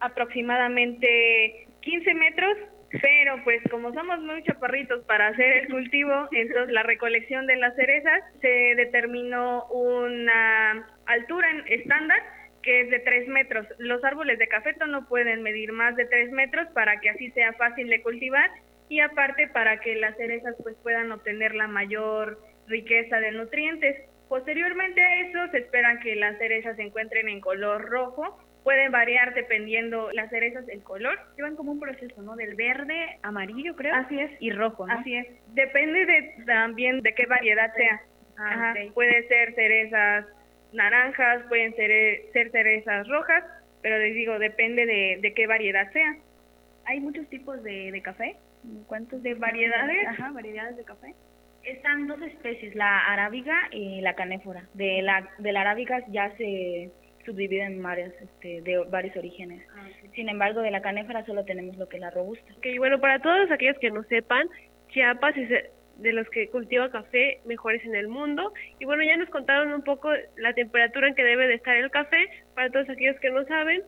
aproximadamente 0.00 1.68
15 1.80 2.14
metros 2.14 2.56
pero 3.02 3.42
pues 3.44 3.60
como 3.70 3.92
somos 3.92 4.20
muy 4.20 4.42
chaparritos 4.44 5.04
para 5.04 5.28
hacer 5.28 5.58
el 5.58 5.68
cultivo, 5.68 6.28
entonces 6.32 6.72
la 6.72 6.82
recolección 6.82 7.46
de 7.46 7.56
las 7.56 7.74
cerezas 7.74 8.22
se 8.40 8.74
determinó 8.76 9.66
una 9.66 10.86
altura 11.06 11.48
estándar 11.68 12.18
que 12.66 12.80
es 12.80 12.90
de 12.90 12.98
3 12.98 13.28
metros. 13.28 13.64
Los 13.78 14.02
árboles 14.02 14.40
de 14.40 14.48
cafeto 14.48 14.88
no 14.88 15.06
pueden 15.06 15.42
medir 15.42 15.70
más 15.72 15.94
de 15.94 16.04
3 16.04 16.32
metros 16.32 16.66
para 16.74 17.00
que 17.00 17.10
así 17.10 17.30
sea 17.30 17.52
fácil 17.52 17.88
de 17.88 18.02
cultivar 18.02 18.50
y 18.88 18.98
aparte 18.98 19.46
para 19.46 19.78
que 19.78 19.94
las 19.94 20.16
cerezas 20.16 20.56
pues 20.64 20.74
puedan 20.82 21.12
obtener 21.12 21.54
la 21.54 21.68
mayor 21.68 22.40
riqueza 22.66 23.20
de 23.20 23.30
nutrientes. 23.30 23.96
Posteriormente 24.28 25.00
a 25.00 25.20
eso 25.20 25.50
se 25.52 25.58
esperan 25.58 26.00
que 26.00 26.16
las 26.16 26.36
cerezas 26.38 26.74
se 26.74 26.82
encuentren 26.82 27.28
en 27.28 27.40
color 27.40 27.88
rojo 27.88 28.36
pueden 28.64 28.90
variar 28.90 29.32
dependiendo 29.32 30.10
las 30.10 30.28
cerezas 30.28 30.68
el 30.68 30.82
color. 30.82 31.16
Llevan 31.36 31.54
como 31.54 31.70
un 31.70 31.78
proceso, 31.78 32.20
¿no? 32.20 32.34
Del 32.34 32.56
verde, 32.56 33.20
amarillo, 33.22 33.76
creo. 33.76 33.94
Así 33.94 34.18
es. 34.18 34.32
Y 34.40 34.50
rojo, 34.50 34.88
¿no? 34.88 34.92
Así 34.92 35.14
es. 35.14 35.28
Depende 35.54 36.04
de 36.04 36.34
también 36.46 37.00
de 37.02 37.14
qué 37.14 37.26
variedad 37.26 37.72
sea. 37.76 38.00
Ah, 38.36 38.74
Puede 38.92 39.28
ser 39.28 39.54
cerezas 39.54 40.26
naranjas, 40.76 41.42
pueden 41.48 41.74
ser, 41.74 41.90
ser 42.32 42.50
cerezas 42.50 43.08
rojas, 43.08 43.42
pero 43.82 43.98
les 43.98 44.14
digo, 44.14 44.38
depende 44.38 44.86
de, 44.86 45.18
de 45.20 45.34
qué 45.34 45.46
variedad 45.46 45.90
sea. 45.92 46.16
Hay 46.84 47.00
muchos 47.00 47.28
tipos 47.28 47.62
de, 47.62 47.90
de 47.90 48.02
café. 48.02 48.36
¿Cuántos 48.86 49.22
de 49.22 49.34
variedades? 49.34 50.06
Ajá, 50.08 50.30
variedades 50.32 50.76
de 50.76 50.84
café. 50.84 51.14
Están 51.64 52.06
dos 52.06 52.20
especies, 52.22 52.74
la 52.74 53.12
arábiga 53.12 53.56
y 53.72 54.00
la 54.00 54.14
canéfora. 54.14 54.64
De 54.74 55.02
la, 55.02 55.28
de 55.38 55.52
la 55.52 55.62
arábiga 55.62 56.04
ya 56.08 56.30
se 56.36 56.90
subdividen 57.24 57.72
en 57.72 57.82
varias, 57.82 58.12
este, 58.20 58.60
de 58.62 58.78
varios 58.88 59.16
orígenes. 59.16 59.66
Ah, 59.76 59.88
Sin 60.14 60.28
embargo, 60.28 60.60
de 60.60 60.70
la 60.70 60.80
canéfora 60.80 61.24
solo 61.26 61.44
tenemos 61.44 61.76
lo 61.76 61.88
que 61.88 61.96
es 61.96 62.00
la 62.00 62.10
robusta. 62.10 62.52
Okay, 62.58 62.78
bueno, 62.78 63.00
para 63.00 63.20
todos 63.20 63.50
aquellos 63.50 63.78
que 63.80 63.90
no 63.90 64.04
sepan, 64.04 64.48
Chiapas 64.90 65.36
es 65.36 65.50
de 65.98 66.12
los 66.12 66.28
que 66.30 66.48
cultiva 66.48 66.90
café 66.90 67.40
mejores 67.44 67.84
en 67.84 67.94
el 67.94 68.08
mundo. 68.08 68.52
Y 68.78 68.84
bueno, 68.84 69.02
ya 69.02 69.16
nos 69.16 69.28
contaron 69.30 69.72
un 69.72 69.82
poco 69.82 70.10
la 70.36 70.52
temperatura 70.54 71.08
en 71.08 71.14
que 71.14 71.24
debe 71.24 71.48
de 71.48 71.54
estar 71.54 71.76
el 71.76 71.90
café, 71.90 72.28
para 72.54 72.70
todos 72.70 72.88
aquellos 72.88 73.18
que 73.20 73.30
no 73.30 73.44
saben. 73.44 73.82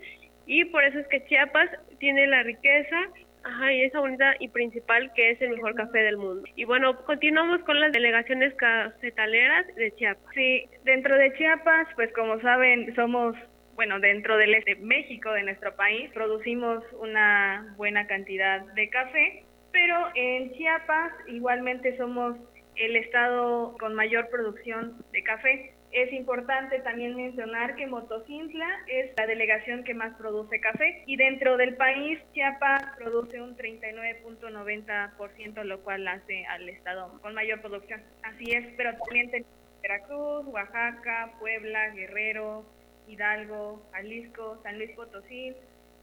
Y 0.47 0.65
por 0.67 0.85
eso 0.85 0.99
es 0.99 1.07
que 1.09 1.25
Chiapas 1.27 1.71
tiene 1.99 2.27
la 2.27 2.43
riqueza 2.43 3.09
Ajá, 3.45 3.73
y 3.73 3.83
esa 3.83 4.00
bonita 4.00 4.35
y 4.41 4.49
principal 4.49 5.12
que 5.15 5.31
es 5.31 5.41
el 5.41 5.50
mejor 5.50 5.75
café 5.75 6.00
del 6.00 6.17
mundo. 6.17 6.43
Y 6.57 6.65
bueno, 6.65 7.03
continuamos 7.05 7.62
con 7.62 7.81
las 7.81 7.93
delegaciones 7.93 8.53
cafetaleras 8.55 9.67
de 9.77 9.95
Chiapas. 9.95 10.35
Sí, 10.35 10.67
dentro 10.85 11.17
de 11.17 11.33
Chiapas, 11.35 11.88
pues 11.95 12.12
como 12.12 12.41
saben, 12.41 12.95
somos, 12.95 13.37
bueno, 13.75 14.00
dentro 14.00 14.37
del 14.37 14.55
este 14.55 14.77
México, 14.77 15.33
de 15.33 15.45
nuestro 15.45 15.75
país, 15.77 16.11
producimos 16.12 16.85
una 17.00 17.75
buena 17.77 18.07
cantidad 18.07 18.61
de 18.75 18.91
café, 18.91 19.45
pero 19.73 20.09
en 20.15 20.53
Chiapas 20.53 21.13
igualmente 21.29 21.97
somos 21.97 22.37
el 22.77 22.97
estado 22.97 23.75
con 23.79 23.95
mayor 23.95 24.29
producción 24.29 25.03
de 25.13 25.23
café. 25.23 25.73
Es 25.91 26.13
importante 26.13 26.81
también 26.81 27.17
mencionar 27.17 27.75
que 27.75 27.87
Motocintla 27.87 28.69
es 28.89 29.11
la 29.17 29.27
delegación 29.27 29.85
que 29.85 29.95
más 29.95 30.15
produce 30.17 30.61
café 30.61 31.03
y 31.07 31.17
dentro 31.17 31.57
del 31.57 31.77
país 31.77 32.19
Chiapas 32.35 32.85
produce 32.99 33.41
un 33.41 33.57
39.90%, 33.57 35.65
lo 35.65 35.81
cual 35.81 36.07
hace 36.07 36.45
al 36.47 36.69
estado 36.69 37.19
con 37.23 37.35
mayor 37.35 37.63
producción. 37.63 38.03
Así 38.23 38.53
es, 38.53 38.67
pero 38.77 38.93
también 38.99 39.31
tenemos 39.31 39.51
Veracruz, 39.83 40.47
Oaxaca, 40.47 41.33
Puebla, 41.39 41.89
Guerrero, 41.95 42.67
Hidalgo, 43.07 43.83
Jalisco, 43.93 44.61
San 44.63 44.77
Luis 44.77 44.91
Potosí, 44.91 45.55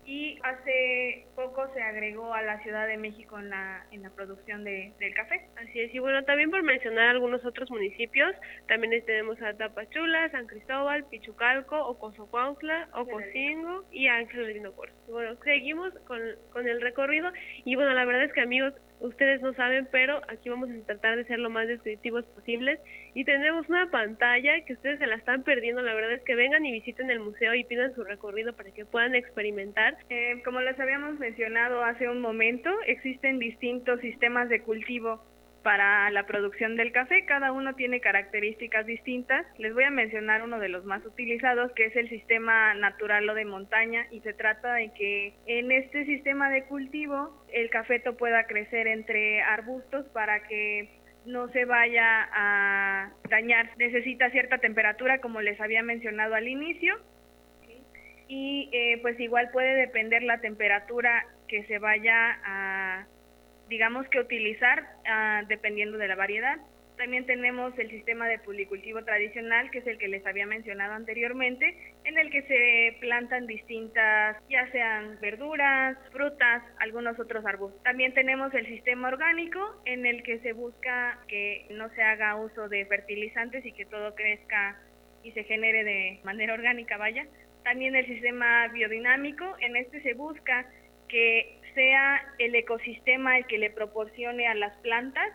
y 0.05 0.39
hace 0.43 1.25
poco 1.35 1.67
se 1.73 1.81
agregó 1.81 2.33
a 2.33 2.41
la 2.41 2.61
Ciudad 2.61 2.87
de 2.87 2.97
México 2.97 3.39
en 3.39 3.49
la, 3.49 3.85
en 3.91 4.03
la 4.03 4.11
producción 4.11 4.63
de, 4.63 4.93
del 4.99 5.13
café. 5.15 5.47
Así 5.57 5.79
es, 5.79 5.93
y 5.93 5.99
bueno, 5.99 6.23
también 6.23 6.51
por 6.51 6.61
mencionar 6.63 7.09
algunos 7.09 7.43
otros 7.43 7.69
municipios, 7.71 8.35
también 8.67 9.03
tenemos 9.05 9.41
a 9.41 9.53
Tapachula, 9.53 10.29
San 10.29 10.47
Cristóbal, 10.47 11.05
Pichucalco, 11.05 11.77
Ocosocuautla, 11.87 12.89
Ocosingo 12.93 13.85
y 13.91 14.07
Ángel 14.07 14.53
Lindo 14.53 14.73
Bueno, 15.07 15.35
seguimos 15.43 15.93
con, 16.05 16.19
con 16.51 16.67
el 16.67 16.81
recorrido 16.81 17.31
y 17.63 17.75
bueno, 17.75 17.93
la 17.93 18.05
verdad 18.05 18.25
es 18.25 18.33
que 18.33 18.41
amigos, 18.41 18.73
ustedes 18.99 19.41
no 19.41 19.53
saben, 19.53 19.87
pero 19.91 20.21
aquí 20.27 20.49
vamos 20.49 20.69
a 20.69 20.85
tratar 20.85 21.17
de 21.17 21.25
ser 21.25 21.39
lo 21.39 21.49
más 21.49 21.67
descriptivos 21.67 22.25
posibles. 22.25 22.79
Y 23.13 23.25
tenemos 23.25 23.67
una 23.69 23.89
pantalla 23.91 24.63
que 24.65 24.73
ustedes 24.73 24.99
se 24.99 25.07
la 25.07 25.15
están 25.15 25.43
perdiendo, 25.43 25.81
la 25.81 25.93
verdad 25.93 26.13
es 26.13 26.23
que 26.23 26.35
vengan 26.35 26.65
y 26.65 26.71
visiten 26.71 27.09
el 27.09 27.19
museo 27.19 27.53
y 27.53 27.63
pidan 27.63 27.93
su 27.95 28.03
recorrido 28.03 28.53
para 28.53 28.71
que 28.71 28.85
puedan 28.85 29.15
experimentar. 29.15 29.97
Eh, 30.09 30.41
como 30.43 30.61
les 30.61 30.79
habíamos 30.79 31.19
mencionado 31.19 31.83
hace 31.83 32.09
un 32.09 32.21
momento, 32.21 32.69
existen 32.87 33.39
distintos 33.39 33.99
sistemas 34.01 34.49
de 34.49 34.61
cultivo 34.61 35.21
para 35.65 36.11
la 36.11 36.27
producción 36.27 36.75
del 36.75 36.91
café. 36.91 37.25
Cada 37.25 37.51
uno 37.51 37.73
tiene 37.73 37.99
características 37.99 38.85
distintas. 38.85 39.47
Les 39.57 39.73
voy 39.73 39.83
a 39.83 39.89
mencionar 39.89 40.43
uno 40.43 40.59
de 40.59 40.69
los 40.69 40.85
más 40.85 41.03
utilizados, 41.03 41.71
que 41.71 41.87
es 41.87 41.95
el 41.95 42.07
sistema 42.07 42.75
natural 42.75 43.27
o 43.27 43.33
de 43.33 43.45
montaña, 43.45 44.05
y 44.11 44.19
se 44.19 44.33
trata 44.33 44.75
de 44.75 44.93
que 44.93 45.33
en 45.47 45.71
este 45.71 46.05
sistema 46.05 46.51
de 46.51 46.65
cultivo 46.65 47.43
el 47.51 47.71
cafeto 47.71 48.15
pueda 48.15 48.45
crecer 48.45 48.85
entre 48.85 49.41
arbustos 49.41 50.05
para 50.13 50.47
que 50.47 50.99
no 51.25 51.47
se 51.49 51.65
vaya 51.65 52.29
a 52.31 53.09
dañar. 53.31 53.71
Necesita 53.79 54.29
cierta 54.29 54.59
temperatura, 54.59 55.19
como 55.19 55.41
les 55.41 55.59
había 55.59 55.81
mencionado 55.81 56.35
al 56.35 56.47
inicio, 56.47 56.95
y 58.27 58.69
eh, 58.71 58.99
pues 59.01 59.19
igual 59.19 59.49
puede 59.51 59.73
depender 59.73 60.21
la 60.21 60.41
temperatura 60.41 61.25
que 61.47 61.63
se 61.63 61.79
vaya 61.79 62.39
a 62.43 63.07
digamos 63.69 64.07
que 64.09 64.19
utilizar 64.19 64.83
ah, 65.07 65.43
dependiendo 65.47 65.97
de 65.97 66.07
la 66.07 66.15
variedad. 66.15 66.57
También 66.97 67.25
tenemos 67.25 67.77
el 67.77 67.89
sistema 67.89 68.25
de 68.27 68.39
policultivo 68.39 69.03
tradicional, 69.03 69.69
que 69.69 69.79
es 69.79 69.87
el 69.87 69.97
que 69.97 70.07
les 70.07 70.25
había 70.25 70.45
mencionado 70.45 70.93
anteriormente, 70.93 71.93
en 72.05 72.17
el 72.17 72.29
que 72.29 72.43
se 72.43 72.97
plantan 73.01 73.47
distintas, 73.47 74.37
ya 74.49 74.71
sean 74.71 75.19
verduras, 75.19 75.97
frutas, 76.13 76.63
algunos 76.79 77.19
otros 77.19 77.45
arbustos. 77.45 77.83
También 77.83 78.13
tenemos 78.13 78.53
el 78.53 78.65
sistema 78.67 79.09
orgánico, 79.09 79.59
en 79.83 80.05
el 80.05 80.23
que 80.23 80.39
se 80.39 80.53
busca 80.53 81.19
que 81.27 81.65
no 81.71 81.89
se 81.89 82.01
haga 82.01 82.37
uso 82.37 82.69
de 82.69 82.85
fertilizantes 82.85 83.65
y 83.65 83.73
que 83.73 83.85
todo 83.85 84.15
crezca 84.15 84.79
y 85.21 85.31
se 85.31 85.43
genere 85.43 85.83
de 85.83 86.21
manera 86.23 86.53
orgánica, 86.53 86.95
vaya. 86.97 87.25
También 87.63 87.95
el 87.95 88.05
sistema 88.05 88.67
biodinámico, 88.69 89.55
en 89.59 89.75
este 89.75 90.01
se 90.01 90.13
busca 90.13 90.65
que 91.09 91.59
sea 91.75 92.25
el 92.39 92.55
ecosistema 92.55 93.37
el 93.37 93.45
que 93.45 93.59
le 93.59 93.69
proporcione 93.69 94.47
a 94.47 94.55
las 94.55 94.73
plantas 94.77 95.31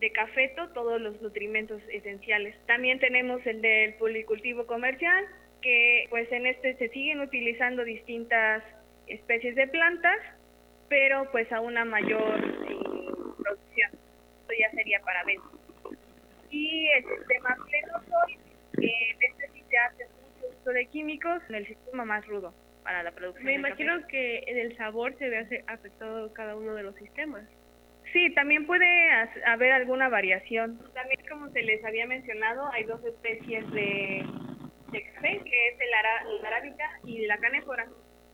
de 0.00 0.10
cafeto 0.10 0.68
todos 0.70 1.00
los 1.00 1.20
nutrimentos 1.20 1.82
esenciales. 1.92 2.56
También 2.66 2.98
tenemos 2.98 3.44
el 3.46 3.60
del 3.60 3.94
policultivo 3.94 4.66
comercial, 4.66 5.26
que 5.60 6.06
pues 6.10 6.30
en 6.32 6.46
este 6.46 6.74
se 6.76 6.88
siguen 6.88 7.20
utilizando 7.20 7.84
distintas 7.84 8.64
especies 9.06 9.54
de 9.54 9.68
plantas, 9.68 10.18
pero 10.88 11.30
pues 11.30 11.50
a 11.52 11.60
una 11.60 11.84
mayor 11.84 12.40
producción. 13.36 13.90
Esto 14.40 14.54
ya 14.58 14.70
sería 14.70 15.00
para 15.02 15.22
venta. 15.24 15.46
Y 16.50 16.88
el 16.88 17.04
sistema 17.04 17.56
plenosoy, 17.68 18.38
que 18.78 19.10
este 19.20 19.48
sí 19.52 19.64
se 19.68 19.78
hace 19.78 20.04
mucho 20.04 20.56
uso 20.60 20.70
de 20.70 20.86
químicos 20.86 21.42
en 21.48 21.54
el 21.56 21.66
sistema 21.66 22.04
más 22.04 22.26
rudo 22.26 22.52
para 22.82 23.02
la 23.02 23.12
producción. 23.12 23.46
Me 23.46 23.54
imagino 23.54 24.06
que 24.08 24.44
en 24.46 24.58
el 24.58 24.76
sabor 24.76 25.16
se 25.18 25.28
ve 25.28 25.64
afectado 25.66 26.32
cada 26.32 26.56
uno 26.56 26.74
de 26.74 26.82
los 26.82 26.94
sistemas. 26.96 27.44
Sí, 28.12 28.34
también 28.34 28.66
puede 28.66 28.86
haber 29.46 29.72
alguna 29.72 30.08
variación. 30.08 30.78
También, 30.92 31.20
como 31.30 31.48
se 31.50 31.62
les 31.62 31.82
había 31.84 32.06
mencionado, 32.06 32.68
hay 32.72 32.84
dos 32.84 33.02
especies 33.04 33.70
de, 33.70 34.24
café, 35.14 35.40
que 35.44 35.68
es 35.68 35.78
el, 35.80 36.44
arábica 36.44 36.90
y 37.04 37.26
la 37.26 37.38
canéfora. 37.38 37.86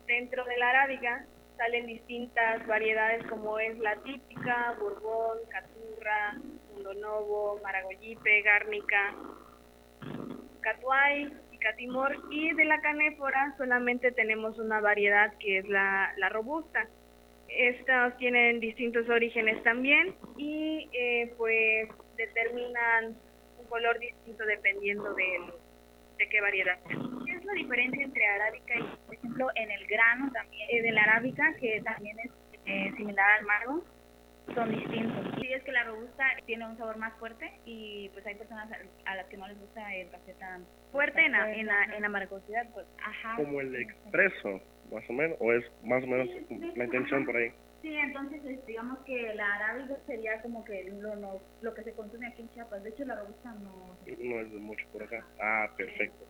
Dentro 0.06 0.44
de 0.44 0.56
la 0.56 0.70
arábica 0.70 1.24
salen 1.56 1.86
distintas 1.86 2.66
variedades 2.66 3.24
como 3.26 3.58
es 3.58 3.78
la 3.78 3.96
típica, 4.02 4.74
bourbon, 4.80 5.38
caturra, 5.48 6.38
mundo 6.74 7.60
maragogipe, 7.62 8.42
gárnica, 8.42 9.14
catuay, 10.60 11.32
Catimor 11.60 12.16
y 12.30 12.54
de 12.54 12.64
la 12.64 12.80
canéfora 12.80 13.54
solamente 13.58 14.12
tenemos 14.12 14.58
una 14.58 14.80
variedad 14.80 15.32
que 15.38 15.58
es 15.58 15.68
la, 15.68 16.12
la 16.16 16.28
robusta. 16.28 16.88
Estas 17.48 18.16
tienen 18.18 18.60
distintos 18.60 19.08
orígenes 19.08 19.62
también 19.62 20.14
y 20.36 20.88
eh, 20.92 21.32
pues 21.36 21.88
determinan 22.16 23.16
un 23.58 23.66
color 23.68 23.98
distinto 23.98 24.44
dependiendo 24.44 25.14
de, 25.14 25.40
de 26.18 26.28
qué 26.28 26.40
variedad. 26.40 26.78
¿Qué 27.26 27.32
es 27.32 27.44
la 27.44 27.52
diferencia 27.54 28.04
entre 28.04 28.26
arábica 28.26 28.74
y, 28.76 29.06
por 29.06 29.14
ejemplo, 29.14 29.46
en 29.54 29.70
el 29.70 29.86
grano 29.86 30.30
también 30.32 30.68
eh, 30.70 30.82
de 30.82 30.92
la 30.92 31.02
arábica, 31.02 31.54
que 31.60 31.80
también 31.82 32.18
es 32.20 32.30
eh, 32.66 32.92
similar 32.96 33.38
al 33.38 33.46
margo? 33.46 33.84
Son 34.54 34.70
distintos. 34.70 35.34
Sí, 35.40 35.52
es 35.52 35.62
que 35.62 35.72
la 35.72 35.84
robusta 35.84 36.24
tiene 36.46 36.66
un 36.66 36.76
sabor 36.76 36.96
más 36.96 37.14
fuerte 37.18 37.50
y 37.64 38.08
pues 38.10 38.26
hay 38.26 38.34
personas 38.34 38.68
a 39.04 39.14
las 39.16 39.26
que 39.26 39.36
no 39.36 39.48
les 39.48 39.58
gusta 39.58 39.94
el 39.94 40.10
café 40.10 40.34
tan 40.34 40.64
fuerte 40.92 41.24
en 41.24 41.32
la, 41.32 41.52
en 41.52 41.66
la, 41.66 41.84
en 41.96 42.04
amargosidad, 42.04 42.68
pues. 42.72 42.86
Ajá. 43.04 43.36
Como 43.36 43.60
el 43.60 43.74
expreso, 43.76 44.60
más 44.92 45.08
o 45.08 45.12
menos, 45.12 45.36
o 45.40 45.52
es 45.52 45.64
más 45.84 46.02
o 46.04 46.06
menos 46.06 46.28
la 46.76 46.84
intención 46.84 47.24
por 47.24 47.36
ahí. 47.36 47.52
Sí, 47.82 47.94
entonces 47.94 48.66
digamos 48.66 48.98
que 49.00 49.34
la 49.34 49.54
arábiga 49.54 49.96
sería 50.06 50.42
como 50.42 50.64
que 50.64 50.90
lo, 51.00 51.40
lo 51.62 51.74
que 51.74 51.82
se 51.84 51.92
consume 51.92 52.26
aquí 52.26 52.42
en 52.42 52.50
Chiapas. 52.50 52.82
De 52.82 52.90
hecho, 52.90 53.04
la 53.04 53.14
robusta 53.14 53.54
no... 53.62 53.96
No 54.18 54.40
es 54.40 54.52
de 54.52 54.58
mucho 54.58 54.84
por 54.92 55.04
acá. 55.04 55.24
Ah, 55.40 55.68
perfecto. 55.76 56.26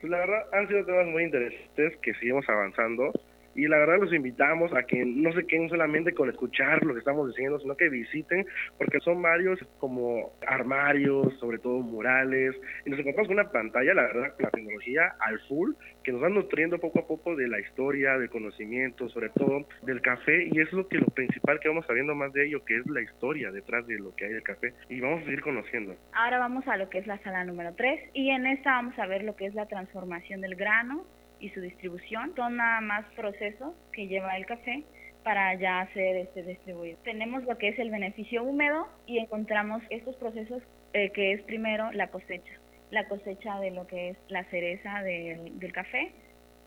Pues 0.00 0.10
la 0.10 0.18
verdad 0.18 0.46
han 0.52 0.68
sido 0.68 0.84
temas 0.84 1.06
muy 1.06 1.24
interesantes 1.24 1.96
que 2.02 2.14
seguimos 2.14 2.48
avanzando 2.48 3.12
y 3.54 3.66
la 3.68 3.78
verdad 3.78 3.98
los 4.00 4.12
invitamos 4.12 4.72
a 4.74 4.84
que 4.84 5.04
no 5.04 5.32
se 5.32 5.46
queden 5.46 5.68
solamente 5.68 6.12
con 6.12 6.28
escuchar 6.28 6.84
lo 6.84 6.94
que 6.94 7.00
estamos 7.00 7.28
diciendo, 7.28 7.58
sino 7.60 7.76
que 7.76 7.88
visiten, 7.88 8.46
porque 8.78 9.00
son 9.00 9.20
varios 9.22 9.58
como 9.78 10.32
armarios, 10.46 11.38
sobre 11.38 11.58
todo 11.58 11.80
murales, 11.80 12.54
y 12.86 12.90
nos 12.90 12.98
encontramos 12.98 13.28
con 13.28 13.38
una 13.38 13.50
pantalla, 13.50 13.94
la 13.94 14.02
verdad, 14.02 14.34
la 14.38 14.50
tecnología 14.50 15.14
al 15.20 15.38
full, 15.40 15.72
que 16.02 16.12
nos 16.12 16.22
va 16.22 16.28
nutriendo 16.28 16.78
poco 16.78 17.00
a 17.00 17.06
poco 17.06 17.36
de 17.36 17.48
la 17.48 17.60
historia, 17.60 18.18
del 18.18 18.30
conocimiento, 18.30 19.08
sobre 19.08 19.28
todo 19.30 19.66
del 19.82 20.00
café, 20.00 20.48
y 20.50 20.60
es 20.60 20.72
lo 20.72 20.88
que 20.88 20.98
lo 20.98 21.06
principal 21.06 21.60
que 21.60 21.68
vamos 21.68 21.86
sabiendo 21.86 22.14
más 22.14 22.32
de 22.32 22.46
ello, 22.46 22.64
que 22.64 22.76
es 22.76 22.86
la 22.86 23.02
historia 23.02 23.50
detrás 23.50 23.86
de 23.86 23.98
lo 23.98 24.14
que 24.14 24.26
hay 24.26 24.32
del 24.32 24.42
café, 24.42 24.72
y 24.88 25.00
vamos 25.00 25.22
a 25.22 25.24
seguir 25.24 25.42
conociendo. 25.42 25.96
Ahora 26.12 26.38
vamos 26.38 26.66
a 26.68 26.76
lo 26.76 26.88
que 26.88 26.98
es 26.98 27.06
la 27.06 27.18
sala 27.18 27.44
número 27.44 27.74
3, 27.74 28.10
y 28.14 28.30
en 28.30 28.46
esta 28.46 28.72
vamos 28.72 28.98
a 28.98 29.06
ver 29.06 29.24
lo 29.24 29.36
que 29.36 29.46
es 29.46 29.54
la 29.54 29.66
transformación 29.66 30.40
del 30.40 30.56
grano, 30.56 31.04
y 31.42 31.50
su 31.50 31.60
distribución. 31.60 32.32
Son 32.36 32.56
nada 32.56 32.80
más 32.80 33.04
procesos 33.14 33.74
que 33.92 34.06
lleva 34.06 34.36
el 34.36 34.46
café 34.46 34.84
para 35.22 35.54
ya 35.54 35.88
ser 35.92 36.16
este 36.16 36.42
distribuido. 36.42 36.98
Tenemos 37.04 37.44
lo 37.44 37.58
que 37.58 37.68
es 37.68 37.78
el 37.78 37.90
beneficio 37.90 38.42
húmedo 38.42 38.88
y 39.06 39.18
encontramos 39.18 39.82
estos 39.90 40.16
procesos 40.16 40.62
eh, 40.94 41.10
que 41.10 41.32
es 41.32 41.42
primero 41.42 41.92
la 41.92 42.08
cosecha, 42.08 42.52
la 42.90 43.06
cosecha 43.08 43.60
de 43.60 43.72
lo 43.72 43.86
que 43.86 44.10
es 44.10 44.16
la 44.28 44.44
cereza 44.44 45.02
del, 45.02 45.58
del 45.58 45.72
café. 45.72 46.12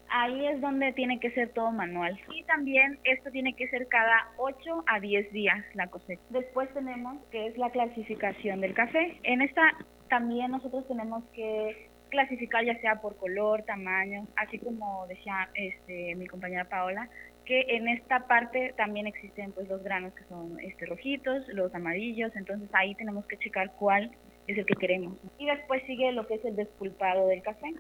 Ahí 0.09 0.45
es 0.45 0.61
donde 0.61 0.93
tiene 0.93 1.19
que 1.19 1.31
ser 1.31 1.49
todo 1.49 1.71
manual. 1.71 2.19
Y 2.31 2.43
también 2.43 2.99
esto 3.05 3.31
tiene 3.31 3.53
que 3.53 3.67
ser 3.69 3.87
cada 3.87 4.29
8 4.37 4.83
a 4.85 4.99
10 4.99 5.31
días 5.31 5.65
la 5.73 5.87
cosecha. 5.87 6.21
Después 6.29 6.71
tenemos 6.73 7.17
que 7.31 7.47
es 7.47 7.57
la 7.57 7.71
clasificación 7.71 8.61
del 8.61 8.73
café. 8.73 9.17
En 9.23 9.41
esta 9.41 9.63
también 10.09 10.51
nosotros 10.51 10.87
tenemos 10.87 11.23
que 11.33 11.84
clasificar 12.09 12.63
ya 12.65 12.79
sea 12.81 13.01
por 13.01 13.17
color, 13.17 13.63
tamaño, 13.63 14.27
así 14.35 14.59
como 14.59 15.05
decía 15.07 15.49
este, 15.53 16.15
mi 16.15 16.27
compañera 16.27 16.65
Paola, 16.65 17.09
que 17.45 17.65
en 17.69 17.87
esta 17.87 18.27
parte 18.27 18.73
también 18.75 19.07
existen 19.07 19.51
pues 19.51 19.67
los 19.69 19.83
granos 19.83 20.13
que 20.13 20.23
son 20.25 20.59
este 20.59 20.85
rojitos, 20.85 21.47
los 21.49 21.73
amarillos, 21.75 22.35
entonces 22.35 22.69
ahí 22.73 22.95
tenemos 22.95 23.25
que 23.27 23.37
checar 23.37 23.71
cuál 23.73 24.11
es 24.47 24.57
el 24.57 24.65
que 24.65 24.75
queremos. 24.75 25.17
Y 25.37 25.45
después 25.45 25.83
sigue 25.85 26.11
lo 26.11 26.27
que 26.27 26.35
es 26.35 26.45
el 26.45 26.55
despulpado 26.55 27.27
del 27.27 27.41
café. 27.41 27.73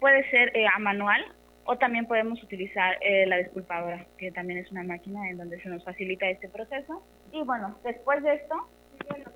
Puede 0.00 0.28
ser 0.30 0.56
eh, 0.56 0.66
a 0.66 0.78
manual 0.78 1.24
o 1.64 1.76
también 1.76 2.06
podemos 2.06 2.42
utilizar 2.42 2.98
eh, 3.00 3.26
la 3.26 3.36
despulpadora, 3.36 4.06
que 4.18 4.32
también 4.32 4.58
es 4.58 4.70
una 4.72 4.82
máquina 4.82 5.28
en 5.30 5.38
donde 5.38 5.60
se 5.60 5.68
nos 5.68 5.84
facilita 5.84 6.28
este 6.28 6.48
proceso. 6.48 7.04
Y 7.30 7.42
bueno, 7.44 7.78
después 7.84 8.22
de 8.22 8.34
esto 8.34 8.68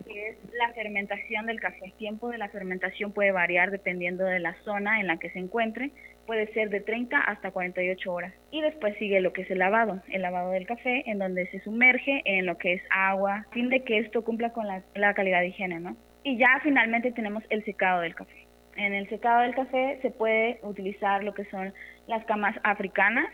que 0.06 0.28
es 0.28 0.36
la 0.54 0.72
fermentación 0.72 1.46
del 1.46 1.60
café. 1.60 1.84
El 1.84 1.92
tiempo 1.94 2.28
de 2.30 2.38
la 2.38 2.48
fermentación 2.48 3.12
puede 3.12 3.32
variar 3.32 3.70
dependiendo 3.70 4.24
de 4.24 4.40
la 4.40 4.54
zona 4.64 5.00
en 5.00 5.06
la 5.06 5.18
que 5.18 5.30
se 5.30 5.38
encuentre. 5.38 5.90
Puede 6.26 6.52
ser 6.52 6.70
de 6.70 6.80
30 6.80 7.18
hasta 7.18 7.50
48 7.50 8.12
horas. 8.12 8.32
Y 8.50 8.62
después 8.62 8.96
sigue 8.98 9.20
lo 9.20 9.32
que 9.32 9.42
es 9.42 9.50
el 9.50 9.58
lavado, 9.58 10.02
el 10.08 10.22
lavado 10.22 10.50
del 10.50 10.66
café, 10.66 11.02
en 11.06 11.18
donde 11.18 11.46
se 11.50 11.60
sumerge 11.60 12.22
en 12.24 12.46
lo 12.46 12.58
que 12.58 12.74
es 12.74 12.82
agua, 12.90 13.46
a 13.48 13.52
fin 13.52 13.68
de 13.68 13.84
que 13.84 13.98
esto 13.98 14.24
cumpla 14.24 14.52
con 14.52 14.66
la, 14.66 14.82
la 14.94 15.14
calidad 15.14 15.40
de 15.40 15.48
higiene, 15.48 15.80
¿no? 15.80 15.96
Y 16.22 16.38
ya 16.38 16.60
finalmente 16.62 17.12
tenemos 17.12 17.44
el 17.50 17.64
secado 17.64 18.00
del 18.00 18.14
café. 18.14 18.46
En 18.76 18.92
el 18.92 19.08
secado 19.08 19.42
del 19.42 19.54
café 19.54 19.98
se 20.02 20.10
puede 20.10 20.58
utilizar 20.62 21.22
lo 21.24 21.32
que 21.34 21.44
son 21.46 21.72
las 22.08 22.24
camas 22.26 22.56
africanas, 22.64 23.26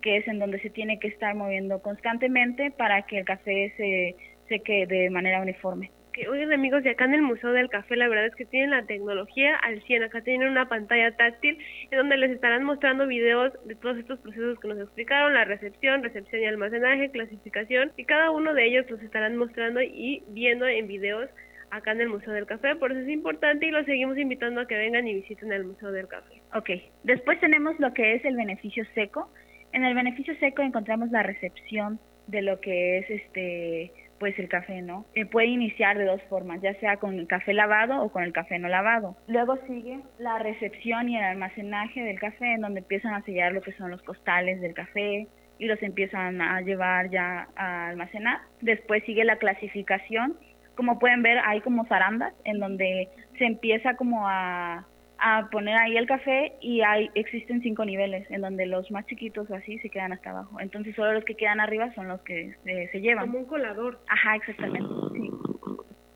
que 0.00 0.18
es 0.18 0.28
en 0.28 0.38
donde 0.38 0.60
se 0.60 0.70
tiene 0.70 0.98
que 0.98 1.08
estar 1.08 1.34
moviendo 1.34 1.82
constantemente 1.82 2.70
para 2.70 3.02
que 3.02 3.18
el 3.18 3.24
café 3.24 3.74
se 3.76 4.16
seque 4.48 4.86
de 4.86 5.10
manera 5.10 5.40
uniforme. 5.40 5.90
Que, 6.16 6.28
oigan 6.28 6.50
amigos, 6.50 6.82
y 6.82 6.88
acá 6.88 7.04
en 7.04 7.12
el 7.12 7.20
Museo 7.20 7.52
del 7.52 7.68
Café 7.68 7.94
la 7.94 8.08
verdad 8.08 8.24
es 8.24 8.34
que 8.34 8.46
tienen 8.46 8.70
la 8.70 8.86
tecnología 8.86 9.54
al 9.56 9.82
100, 9.82 10.04
acá 10.04 10.22
tienen 10.22 10.48
una 10.48 10.66
pantalla 10.66 11.14
táctil 11.14 11.58
en 11.90 11.98
donde 11.98 12.16
les 12.16 12.30
estarán 12.30 12.64
mostrando 12.64 13.06
videos 13.06 13.52
de 13.66 13.74
todos 13.74 13.98
estos 13.98 14.18
procesos 14.20 14.58
que 14.58 14.68
nos 14.68 14.80
explicaron, 14.80 15.34
la 15.34 15.44
recepción, 15.44 16.02
recepción 16.02 16.40
y 16.40 16.46
almacenaje, 16.46 17.10
clasificación, 17.10 17.92
y 17.98 18.06
cada 18.06 18.30
uno 18.30 18.54
de 18.54 18.64
ellos 18.64 18.90
los 18.90 19.02
estarán 19.02 19.36
mostrando 19.36 19.82
y 19.82 20.22
viendo 20.28 20.66
en 20.66 20.86
videos 20.86 21.28
acá 21.70 21.92
en 21.92 22.00
el 22.00 22.08
Museo 22.08 22.32
del 22.32 22.46
Café, 22.46 22.76
por 22.76 22.92
eso 22.92 23.00
es 23.02 23.08
importante 23.10 23.66
y 23.66 23.70
los 23.70 23.84
seguimos 23.84 24.16
invitando 24.16 24.62
a 24.62 24.66
que 24.66 24.78
vengan 24.78 25.06
y 25.06 25.16
visiten 25.16 25.52
el 25.52 25.64
Museo 25.64 25.92
del 25.92 26.08
Café. 26.08 26.40
Ok, 26.54 26.70
después 27.02 27.38
tenemos 27.40 27.78
lo 27.78 27.92
que 27.92 28.14
es 28.14 28.24
el 28.24 28.36
beneficio 28.36 28.86
seco. 28.94 29.30
En 29.74 29.84
el 29.84 29.94
beneficio 29.94 30.34
seco 30.40 30.62
encontramos 30.62 31.10
la 31.10 31.22
recepción 31.22 32.00
de 32.26 32.40
lo 32.40 32.58
que 32.58 33.00
es 33.00 33.10
este 33.10 33.92
pues 34.18 34.38
el 34.38 34.48
café, 34.48 34.82
¿no? 34.82 35.04
Eh, 35.14 35.26
puede 35.26 35.48
iniciar 35.48 35.98
de 35.98 36.04
dos 36.04 36.22
formas, 36.28 36.60
ya 36.62 36.74
sea 36.80 36.96
con 36.96 37.18
el 37.18 37.26
café 37.26 37.52
lavado 37.52 38.02
o 38.02 38.10
con 38.10 38.22
el 38.22 38.32
café 38.32 38.58
no 38.58 38.68
lavado. 38.68 39.16
Luego 39.28 39.56
sigue 39.66 40.00
la 40.18 40.38
recepción 40.38 41.08
y 41.08 41.16
el 41.16 41.24
almacenaje 41.24 42.02
del 42.02 42.18
café, 42.18 42.54
en 42.54 42.60
donde 42.62 42.80
empiezan 42.80 43.14
a 43.14 43.22
sellar 43.22 43.52
lo 43.52 43.62
que 43.62 43.72
son 43.72 43.90
los 43.90 44.02
costales 44.02 44.60
del 44.60 44.74
café 44.74 45.26
y 45.58 45.66
los 45.66 45.82
empiezan 45.82 46.40
a 46.40 46.60
llevar 46.60 47.10
ya 47.10 47.48
a 47.56 47.88
almacenar. 47.88 48.40
Después 48.60 49.02
sigue 49.04 49.24
la 49.24 49.36
clasificación. 49.36 50.36
Como 50.74 50.98
pueden 50.98 51.22
ver, 51.22 51.38
hay 51.44 51.60
como 51.60 51.86
zarandas 51.86 52.34
en 52.44 52.58
donde 52.58 53.08
se 53.38 53.46
empieza 53.46 53.96
como 53.96 54.28
a 54.28 54.86
a 55.18 55.48
poner 55.50 55.76
ahí 55.76 55.96
el 55.96 56.06
café 56.06 56.52
y 56.60 56.82
hay 56.82 57.10
existen 57.14 57.62
cinco 57.62 57.84
niveles 57.84 58.30
en 58.30 58.42
donde 58.42 58.66
los 58.66 58.90
más 58.90 59.06
chiquitos 59.06 59.50
o 59.50 59.54
así 59.54 59.78
se 59.78 59.88
quedan 59.88 60.12
hasta 60.12 60.30
abajo. 60.30 60.60
Entonces 60.60 60.94
solo 60.94 61.12
los 61.12 61.24
que 61.24 61.34
quedan 61.34 61.60
arriba 61.60 61.92
son 61.94 62.08
los 62.08 62.20
que 62.22 62.54
se, 62.64 62.88
se 62.88 63.00
llevan. 63.00 63.26
Como 63.26 63.40
un 63.40 63.44
colador. 63.46 64.00
ajá 64.08 64.36
exactamente 64.36 64.88
sí. 65.14 65.30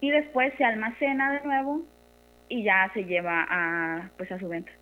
Y 0.01 0.11
después 0.11 0.53
se 0.57 0.65
almacena 0.65 1.33
de 1.33 1.47
nuevo 1.47 1.83
y 2.49 2.63
ya 2.65 2.91
se 2.95 3.05
lleva 3.05 3.47
a 3.49 4.11
pues 4.17 4.31
a 4.33 4.39
su 4.39 4.49
venta. 4.49 4.73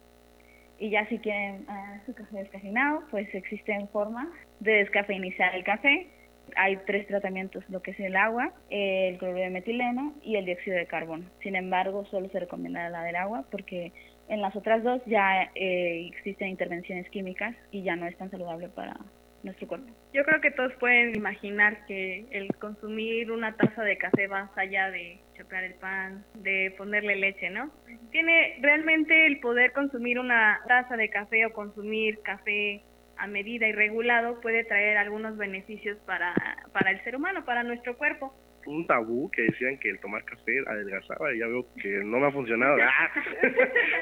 Y 0.79 0.91
ya 0.91 1.07
si 1.09 1.19
quieren 1.19 1.65
ah, 1.69 2.01
su 2.07 2.15
café 2.15 2.39
descafeinado 2.39 3.03
pues 3.11 3.33
existen 3.35 3.89
formas 3.89 4.29
de 4.61 4.73
descafeinizar 4.73 5.55
el 5.55 5.65
café. 5.65 6.09
Hay 6.57 6.79
tres 6.87 7.07
tratamientos, 7.07 7.63
lo 7.69 7.83
que 7.83 7.91
es 7.91 8.01
el 8.01 8.17
agua, 8.17 8.53
el 8.71 9.19
cloruro 9.19 9.43
de 9.43 9.51
metileno 9.51 10.15
y 10.23 10.37
el 10.37 10.47
dióxido 10.47 10.79
de 10.79 10.87
carbono. 10.87 11.27
Sin 11.43 11.57
embargo, 11.57 12.07
solo 12.07 12.31
se 12.31 12.41
recomienda 12.41 12.89
la 12.89 13.03
del 13.03 13.17
agua 13.17 13.45
porque 13.51 13.93
en 14.29 14.41
las 14.43 14.55
otras 14.57 14.83
dos 14.83 15.01
ya 15.07 15.51
eh, 15.55 16.07
existen 16.13 16.49
intervenciones 16.49 17.09
químicas 17.11 17.55
y 17.71 17.83
ya 17.83 17.97
no 17.97 18.07
es 18.07 18.17
tan 18.17 18.31
saludable 18.31 18.69
para 18.69 18.97
nuestro 19.43 19.69
cuerpo. 19.69 19.89
Yo 20.13 20.25
creo 20.25 20.41
que 20.41 20.51
todos 20.51 20.73
pueden 20.75 21.15
imaginar 21.15 21.87
que 21.87 22.27
el 22.31 22.55
consumir 22.57 23.31
una 23.31 23.57
taza 23.57 23.83
de 23.83 23.97
café 23.97 24.29
más 24.29 24.51
allá 24.57 24.91
de 24.91 25.21
chocar 25.37 25.65
el 25.65 25.75
pan, 25.75 26.25
de 26.35 26.75
ponerle 26.77 27.17
leche, 27.17 27.51
¿no? 27.51 27.71
Tiene 28.11 28.59
realmente 28.61 29.27
el 29.27 29.39
poder 29.41 29.73
consumir 29.73 30.19
una 30.19 30.61
taza 30.67 30.97
de 30.97 31.09
café 31.09 31.47
o 31.47 31.53
consumir 31.53 32.21
café 32.23 32.83
a 33.17 33.27
medida 33.27 33.67
y 33.67 33.73
regulado 33.73 34.41
puede 34.41 34.65
traer 34.65 34.97
algunos 34.97 35.37
beneficios 35.37 35.99
para, 36.07 36.35
para 36.73 36.91
el 36.91 37.03
ser 37.05 37.17
humano, 37.17 37.45
para 37.45 37.63
nuestro 37.63 37.97
cuerpo. 37.97 38.35
Un 38.69 38.87
tabú 38.87 39.31
que 39.31 39.43
decían 39.43 39.79
que 39.79 39.89
el 39.89 39.99
tomar 39.99 40.25
café 40.25 40.59
adelgazaba 40.67 41.33
y 41.33 41.39
ya 41.39 41.47
veo 41.47 41.65
que 41.81 41.89
no 42.05 42.19
me 42.19 42.27
ha 42.27 42.31
funcionado. 42.31 42.77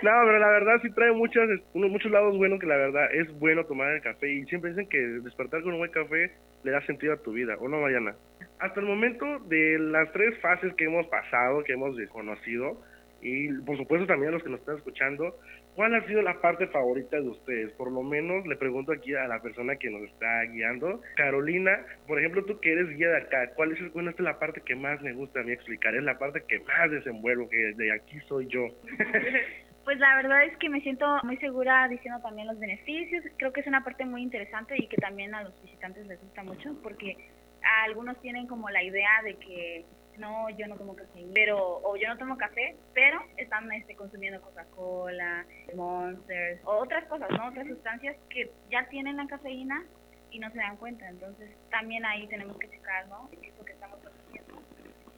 No, 0.02 0.10
pero 0.24 0.38
la 0.38 0.48
verdad 0.48 0.80
sí 0.82 0.90
trae 0.90 1.12
muchos, 1.12 1.48
unos, 1.72 1.90
muchos 1.90 2.10
lados 2.10 2.36
buenos 2.36 2.60
que 2.60 2.66
la 2.66 2.76
verdad 2.76 3.12
es 3.14 3.32
bueno 3.38 3.64
tomar 3.64 3.92
el 3.92 4.02
café 4.02 4.30
y 4.30 4.44
siempre 4.44 4.70
dicen 4.70 4.88
que 4.88 4.98
despertar 4.98 5.62
con 5.62 5.72
un 5.72 5.78
buen 5.78 5.90
café 5.90 6.32
le 6.64 6.70
da 6.70 6.80
sentido 6.82 7.14
a 7.14 7.16
tu 7.16 7.32
vida, 7.32 7.56
¿o 7.60 7.68
no, 7.68 7.80
Mariana? 7.80 8.14
Hasta 8.58 8.80
el 8.80 8.86
momento 8.86 9.38
de 9.48 9.78
las 9.78 10.12
tres 10.12 10.38
fases 10.40 10.74
que 10.74 10.84
hemos 10.84 11.06
pasado, 11.06 11.64
que 11.64 11.72
hemos 11.72 11.96
desconocido, 11.96 12.80
y 13.22 13.52
por 13.62 13.76
supuesto 13.76 14.06
también 14.06 14.30
a 14.30 14.32
los 14.34 14.42
que 14.42 14.50
nos 14.50 14.60
están 14.60 14.76
escuchando, 14.76 15.36
¿cuál 15.76 15.94
ha 15.94 16.04
sido 16.06 16.22
la 16.22 16.40
parte 16.40 16.66
favorita 16.68 17.20
de 17.20 17.28
ustedes? 17.28 17.70
Por 17.72 17.92
lo 17.92 18.02
menos 18.02 18.46
le 18.46 18.56
pregunto 18.56 18.92
aquí 18.92 19.14
a 19.14 19.28
la 19.28 19.40
persona 19.40 19.76
que 19.76 19.90
nos 19.90 20.02
está 20.02 20.42
guiando. 20.44 21.00
Carolina, 21.16 21.78
por 22.08 22.18
ejemplo, 22.18 22.44
tú 22.44 22.58
que 22.58 22.72
eres 22.72 22.88
guía 22.96 23.10
de 23.10 23.18
acá, 23.18 23.52
¿cuál 23.54 23.72
es, 23.72 23.92
bueno, 23.92 24.10
es 24.10 24.18
la 24.18 24.38
parte 24.38 24.62
que 24.62 24.74
más 24.74 25.00
me 25.02 25.12
gusta 25.12 25.40
a 25.40 25.42
mí 25.44 25.52
explicar? 25.52 25.94
Es 25.94 26.02
la 26.02 26.18
parte 26.18 26.42
que 26.48 26.58
más 26.60 26.90
desenvuelvo, 26.90 27.48
que 27.48 27.74
de 27.74 27.92
aquí 27.92 28.18
soy 28.26 28.48
yo. 28.48 28.66
Pues 29.86 30.00
la 30.00 30.16
verdad 30.16 30.42
es 30.42 30.56
que 30.56 30.68
me 30.68 30.80
siento 30.80 31.06
muy 31.22 31.36
segura 31.36 31.86
diciendo 31.86 32.20
también 32.20 32.48
los 32.48 32.58
beneficios. 32.58 33.22
Creo 33.36 33.52
que 33.52 33.60
es 33.60 33.68
una 33.68 33.84
parte 33.84 34.04
muy 34.04 34.20
interesante 34.20 34.74
y 34.76 34.88
que 34.88 34.96
también 34.96 35.32
a 35.32 35.44
los 35.44 35.62
visitantes 35.62 36.04
les 36.08 36.20
gusta 36.20 36.42
mucho 36.42 36.74
porque 36.82 37.16
a 37.62 37.84
algunos 37.84 38.20
tienen 38.20 38.48
como 38.48 38.68
la 38.68 38.82
idea 38.82 39.22
de 39.22 39.36
que 39.36 39.84
no, 40.18 40.48
yo 40.50 40.66
no 40.66 40.76
tomo 40.76 40.94
café, 40.94 41.24
pero 41.34 41.80
o 41.82 41.96
yo 41.96 42.08
no 42.08 42.16
tomo 42.18 42.36
café, 42.36 42.76
pero 42.94 43.20
están 43.36 43.70
este, 43.72 43.94
consumiendo 43.94 44.40
Coca-Cola, 44.40 45.44
Monsters, 45.74 46.60
o 46.64 46.76
otras 46.78 47.04
cosas, 47.06 47.28
¿no? 47.30 47.48
Otras 47.48 47.66
sustancias 47.66 48.16
que 48.28 48.50
ya 48.70 48.88
tienen 48.88 49.16
la 49.16 49.26
cafeína 49.26 49.84
y 50.30 50.38
no 50.38 50.50
se 50.50 50.58
dan 50.58 50.76
cuenta. 50.76 51.08
Entonces, 51.08 51.50
también 51.70 52.04
ahí 52.04 52.26
tenemos 52.28 52.56
que 52.58 52.68
checar, 52.68 53.06
¿no? 53.08 53.28
¿Qué 53.40 53.48
es 53.48 53.58
lo 53.58 53.64
que 53.64 53.72
estamos 53.72 53.98
consumiendo? 54.00 54.62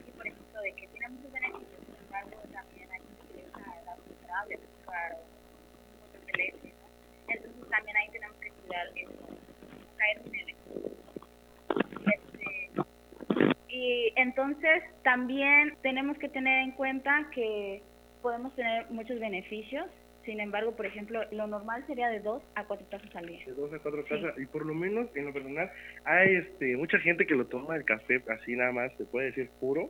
Y 0.07 0.11
por 0.11 0.27
ejemplo, 0.27 0.61
de 0.61 0.73
que 0.73 0.87
tiene 0.87 1.09
muchos 1.09 1.31
beneficios, 1.31 1.79
sin 1.85 1.95
embargo, 1.95 2.41
también 2.53 2.91
hay 2.91 2.99
que 2.99 3.13
utilizar 3.25 3.83
la 3.85 3.91
azúcar, 3.93 4.45
el 4.49 4.59
azúcar 4.59 5.17
o 5.17 6.05
cosas 6.05 6.25
de 6.25 6.33
leche, 6.33 6.73
¿no? 6.79 7.33
Entonces, 7.33 7.69
también 7.69 7.97
ahí 7.97 8.09
tenemos 8.11 8.37
que 8.37 8.51
cuidar 8.51 8.87
eso, 8.95 9.11
no 9.11 9.97
caer 9.97 10.21
en 10.25 10.35
el 10.35 10.49
este, 10.49 10.99
y 13.79 14.13
entonces 14.17 14.83
también 15.03 15.75
tenemos 15.81 16.17
que 16.17 16.27
tener 16.27 16.59
en 16.65 16.71
cuenta 16.71 17.29
que 17.33 17.81
podemos 18.21 18.53
tener 18.55 18.89
muchos 18.89 19.17
beneficios. 19.19 19.85
Sin 20.25 20.41
embargo, 20.41 20.75
por 20.75 20.85
ejemplo, 20.85 21.21
lo 21.31 21.47
normal 21.47 21.85
sería 21.87 22.09
de 22.09 22.19
dos 22.19 22.43
a 22.55 22.65
cuatro 22.65 22.85
tazas 22.87 23.15
al 23.15 23.27
día. 23.27 23.39
De 23.45 23.53
dos 23.53 23.71
a 23.73 23.79
cuatro 23.79 24.03
tazas, 24.03 24.37
y 24.37 24.45
por 24.47 24.65
lo 24.65 24.73
menos 24.73 25.07
en 25.15 25.27
lo 25.27 25.33
personal, 25.33 25.71
hay 26.03 26.35
este, 26.35 26.75
mucha 26.75 26.99
gente 26.99 27.25
que 27.25 27.35
lo 27.35 27.47
toma 27.47 27.77
el 27.77 27.85
café 27.85 28.21
así 28.29 28.53
nada 28.53 28.73
más, 28.73 28.91
se 28.97 29.05
puede 29.05 29.27
decir 29.27 29.49
puro, 29.61 29.89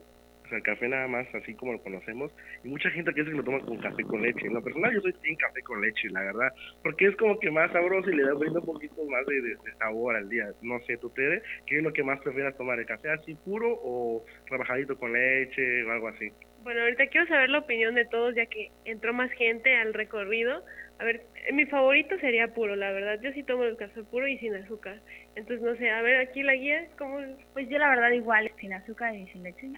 o 0.49 0.51
sea, 0.51 0.57
el 0.57 0.63
café 0.63 0.87
nada 0.89 1.07
más 1.07 1.27
así 1.35 1.53
como 1.55 1.73
lo 1.73 1.81
conocemos, 1.83 2.31
y 2.63 2.69
mucha 2.69 2.89
gente 2.89 3.13
que 3.13 3.21
dice 3.21 3.31
que 3.31 3.37
lo 3.37 3.43
toma 3.43 3.59
con 3.59 3.77
café 3.77 4.03
con 4.03 4.19
leche. 4.23 4.47
En 4.47 4.55
lo 4.55 4.63
personal, 4.63 4.91
yo 4.91 4.99
soy 5.01 5.13
sin 5.21 5.35
café 5.35 5.61
con 5.61 5.79
leche, 5.79 6.09
la 6.09 6.21
verdad, 6.23 6.51
porque 6.81 7.05
es 7.05 7.15
como 7.17 7.39
que 7.39 7.51
más 7.51 7.71
sabroso 7.71 8.09
y 8.09 8.15
le 8.15 8.23
da 8.23 8.33
un 8.33 8.65
poquito 8.65 9.05
más 9.05 9.23
de, 9.27 9.35
de- 9.35 9.49
de 9.49 9.73
sabor 9.77 10.15
al 10.15 10.27
día. 10.27 10.47
No 10.61 10.79
sé, 10.87 10.97
tú, 10.97 11.11
Tere, 11.11 11.43
¿qué 11.67 11.77
es 11.77 11.83
lo 11.83 11.93
que 11.93 12.01
más 12.03 12.19
prefieras 12.21 12.57
tomar? 12.57 12.79
¿El 12.79 12.87
café 12.87 13.11
así 13.11 13.35
puro 13.35 13.67
o 13.83 14.25
trabajadito 14.47 14.97
con 14.97 15.13
leche 15.13 15.83
o 15.83 15.91
algo 15.91 16.07
así? 16.07 16.31
Bueno, 16.63 16.81
ahorita 16.81 17.07
quiero 17.07 17.27
saber 17.27 17.49
la 17.51 17.59
opinión 17.59 17.93
de 17.93 18.05
todos 18.05 18.33
ya 18.35 18.45
que 18.47 18.69
entró 18.85 19.13
más 19.13 19.31
gente 19.33 19.75
al 19.75 19.93
recorrido. 19.93 20.63
A 20.97 21.05
ver, 21.05 21.21
mi 21.53 21.65
favorito 21.65 22.17
sería 22.19 22.49
puro, 22.49 22.75
la 22.75 22.91
verdad. 22.91 23.19
Yo 23.23 23.31
sí 23.31 23.43
tomo 23.43 23.63
el 23.63 23.77
café 23.77 24.03
puro 24.03 24.27
y 24.27 24.37
sin 24.39 24.53
azúcar. 24.55 24.99
Entonces, 25.35 25.61
no 25.65 25.73
sé, 25.77 25.89
a 25.89 26.01
ver, 26.01 26.17
aquí 26.17 26.43
la 26.43 26.55
guía, 26.55 26.85
¿cómo? 26.97 27.19
Pues 27.53 27.69
yo 27.69 27.77
la 27.77 27.89
verdad 27.89 28.11
igual, 28.11 28.51
sin 28.59 28.73
azúcar 28.73 29.15
y 29.15 29.25
sin 29.27 29.43
leche. 29.43 29.69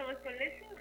¿Te 0.00 0.06
gusta 0.06 0.06
más 0.06 0.16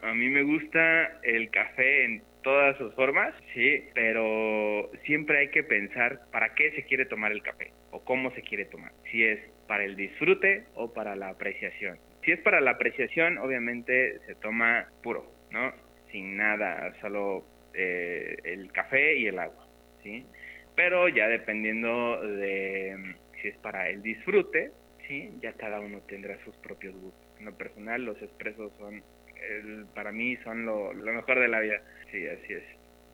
con? 0.01 0.09
A 0.09 0.13
mí 0.13 0.29
me 0.29 0.43
gusta 0.43 1.19
el 1.23 1.49
café 1.49 2.05
en 2.05 2.23
todas 2.41 2.77
sus 2.77 2.93
formas, 2.95 3.33
sí, 3.53 3.83
pero 3.93 4.89
siempre 5.03 5.39
hay 5.39 5.49
que 5.49 5.63
pensar 5.63 6.21
para 6.31 6.53
qué 6.55 6.71
se 6.71 6.83
quiere 6.83 7.05
tomar 7.05 7.31
el 7.31 7.43
café 7.43 7.73
o 7.91 8.03
cómo 8.03 8.31
se 8.31 8.41
quiere 8.41 8.65
tomar. 8.65 8.91
Si 9.11 9.23
es 9.23 9.39
para 9.67 9.83
el 9.83 9.95
disfrute 9.95 10.63
o 10.75 10.93
para 10.93 11.15
la 11.15 11.29
apreciación. 11.29 11.99
Si 12.23 12.31
es 12.31 12.39
para 12.39 12.61
la 12.61 12.71
apreciación, 12.71 13.37
obviamente 13.39 14.19
se 14.25 14.35
toma 14.35 14.87
puro, 15.03 15.29
¿no? 15.51 15.73
Sin 16.11 16.37
nada, 16.37 16.93
solo 17.01 17.45
eh, 17.73 18.37
el 18.43 18.71
café 18.71 19.15
y 19.17 19.27
el 19.27 19.39
agua, 19.39 19.67
¿sí? 20.01 20.25
Pero 20.75 21.09
ya 21.09 21.27
dependiendo 21.27 22.21
de 22.21 22.95
mm, 22.97 23.41
si 23.41 23.49
es 23.49 23.57
para 23.57 23.89
el 23.89 24.01
disfrute, 24.01 24.71
sí, 25.07 25.29
ya 25.41 25.53
cada 25.53 25.79
uno 25.81 25.99
tendrá 26.07 26.37
sus 26.45 26.55
propios 26.57 26.95
gustos. 26.95 27.28
En 27.39 27.45
lo 27.45 27.55
personal, 27.57 28.03
los 28.03 28.21
expresos 28.21 28.73
son 28.77 28.95
el- 28.95 29.85
para 29.95 30.11
mí 30.11 30.35
son 30.43 30.65
lo, 30.65 30.93
lo 30.93 31.13
mejor 31.13 31.39
de 31.39 31.47
la 31.47 31.61
vida. 31.61 31.81
Sí, 32.11 32.25
así 32.27 32.53
es. 32.53 32.63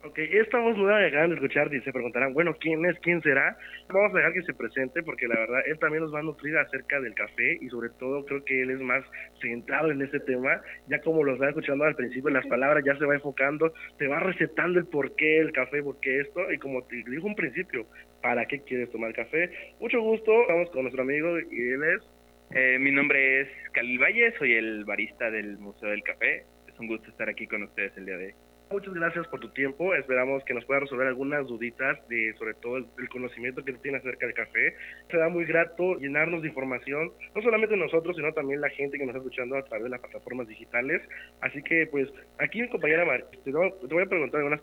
Ok, 0.02 0.18
esta 0.18 0.58
voz 0.60 0.76
nueva 0.76 1.00
que 1.00 1.06
acaban 1.06 1.30
de 1.30 1.36
escuchar 1.36 1.72
y 1.74 1.80
se 1.80 1.92
preguntarán, 1.92 2.32
bueno, 2.34 2.54
¿quién 2.60 2.84
es? 2.86 2.96
¿Quién 3.00 3.20
será? 3.22 3.56
Vamos 3.88 4.12
a 4.14 4.18
dejar 4.18 4.32
que 4.34 4.42
se 4.42 4.54
presente 4.54 5.02
porque 5.02 5.26
la 5.26 5.36
verdad 5.36 5.62
él 5.66 5.78
también 5.80 6.02
nos 6.04 6.14
va 6.14 6.20
a 6.20 6.22
nutrir 6.22 6.56
acerca 6.58 7.00
del 7.00 7.14
café 7.14 7.56
y 7.60 7.68
sobre 7.68 7.88
todo 7.98 8.24
creo 8.24 8.44
que 8.44 8.62
él 8.62 8.70
es 8.70 8.80
más 8.80 9.04
centrado 9.40 9.90
en 9.90 10.02
ese 10.02 10.20
tema, 10.20 10.60
ya 10.86 11.00
como 11.00 11.24
lo 11.24 11.32
estaba 11.32 11.50
escuchando 11.50 11.84
al 11.84 11.96
principio, 11.96 12.30
las 12.30 12.46
palabras 12.46 12.84
ya 12.84 12.96
se 12.98 13.06
va 13.06 13.14
enfocando, 13.14 13.72
te 13.98 14.06
va 14.06 14.20
recetando 14.20 14.78
el 14.78 14.86
por 14.86 15.14
qué 15.16 15.38
el 15.38 15.50
café, 15.52 15.82
por 15.82 15.98
qué 16.00 16.20
esto 16.20 16.52
y 16.52 16.58
como 16.58 16.84
te 16.86 16.96
dijo 17.10 17.26
un 17.26 17.34
principio, 17.34 17.86
¿para 18.20 18.46
qué 18.46 18.62
quieres 18.62 18.90
tomar 18.90 19.12
café? 19.14 19.50
Mucho 19.80 20.00
gusto, 20.02 20.32
vamos 20.46 20.70
con 20.70 20.82
nuestro 20.82 21.02
amigo 21.02 21.38
y 21.40 21.60
él 21.70 21.82
es... 21.84 22.15
Eh, 22.54 22.78
mi 22.78 22.90
nombre 22.92 23.40
es 23.40 23.48
Khalil 23.72 23.98
Valle, 23.98 24.32
soy 24.38 24.54
el 24.54 24.84
barista 24.84 25.30
del 25.30 25.58
Museo 25.58 25.90
del 25.90 26.02
Café. 26.02 26.44
Es 26.68 26.78
un 26.78 26.86
gusto 26.86 27.10
estar 27.10 27.28
aquí 27.28 27.46
con 27.46 27.64
ustedes 27.64 27.92
el 27.96 28.06
día 28.06 28.16
de 28.16 28.26
hoy. 28.26 28.34
Muchas 28.70 28.94
gracias 28.94 29.28
por 29.28 29.38
tu 29.38 29.48
tiempo. 29.50 29.94
Esperamos 29.94 30.42
que 30.44 30.54
nos 30.54 30.64
pueda 30.64 30.80
resolver 30.80 31.06
algunas 31.06 31.46
duditas 31.46 31.96
de 32.08 32.34
sobre 32.36 32.54
todo 32.54 32.78
el, 32.78 33.08
conocimiento 33.10 33.64
que 33.64 33.72
tiene 33.74 33.98
acerca 33.98 34.26
del 34.26 34.34
café. 34.34 34.74
Será 35.08 35.28
muy 35.28 35.44
grato 35.44 35.96
llenarnos 35.98 36.42
de 36.42 36.48
información, 36.48 37.12
no 37.34 37.42
solamente 37.42 37.76
nosotros, 37.76 38.16
sino 38.16 38.32
también 38.32 38.60
la 38.60 38.68
gente 38.70 38.98
que 38.98 39.06
nos 39.06 39.14
está 39.14 39.18
escuchando 39.18 39.56
a 39.56 39.64
través 39.64 39.84
de 39.84 39.90
las 39.90 40.00
plataformas 40.00 40.48
digitales. 40.48 41.00
Así 41.40 41.62
que, 41.62 41.86
pues, 41.86 42.08
aquí 42.38 42.60
mi 42.60 42.68
compañera 42.68 43.04
Mar, 43.04 43.24
te, 43.44 43.52
voy 43.52 44.02
a 44.02 44.06
preguntar 44.06 44.40
algunas 44.40 44.60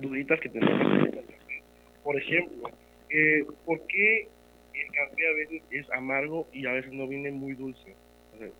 duditas 0.00 0.40
que 0.40 0.48
tenemos. 0.50 1.08
Por 2.04 2.16
ejemplo, 2.16 2.70
eh, 3.08 3.44
¿por 3.64 3.86
qué 3.86 4.28
el 4.74 4.92
café 4.92 5.28
a 5.28 5.34
veces 5.34 5.62
es 5.70 5.90
amargo 5.90 6.48
y 6.52 6.66
a 6.66 6.72
veces 6.72 6.92
no 6.92 7.06
viene 7.06 7.30
muy 7.30 7.54
dulce? 7.54 7.94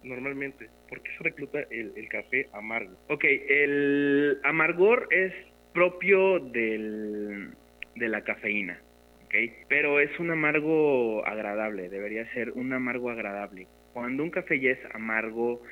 normalmente, 0.03 0.69
¿por 0.89 1.03
qué 1.03 1.11
se 1.17 1.25
recluta 1.25 1.61
el, 1.71 2.09
café 2.09 2.49
amargo? 2.53 2.97
Ok, 3.09 3.25
el 3.25 4.39
amargor 4.45 5.09
es 5.11 5.33
propio 5.73 6.39
del, 6.39 7.51
de 7.97 8.09
la 8.09 8.23
cafeína, 8.23 8.79
¿ok? 9.25 9.35
Pero 9.69 10.01
es 10.01 10.19
un 10.21 10.31
amargo 10.31 11.27
agradable, 11.27 11.89
debería 11.89 12.31
ser 12.33 12.53
un 12.53 12.73
amargo 12.73 13.11
agradable. 13.11 13.67
Cuando 13.93 14.23
un 14.23 14.31
café 14.31 14.61
ya 14.61 14.71
es 14.71 14.95
amargo 14.95 15.63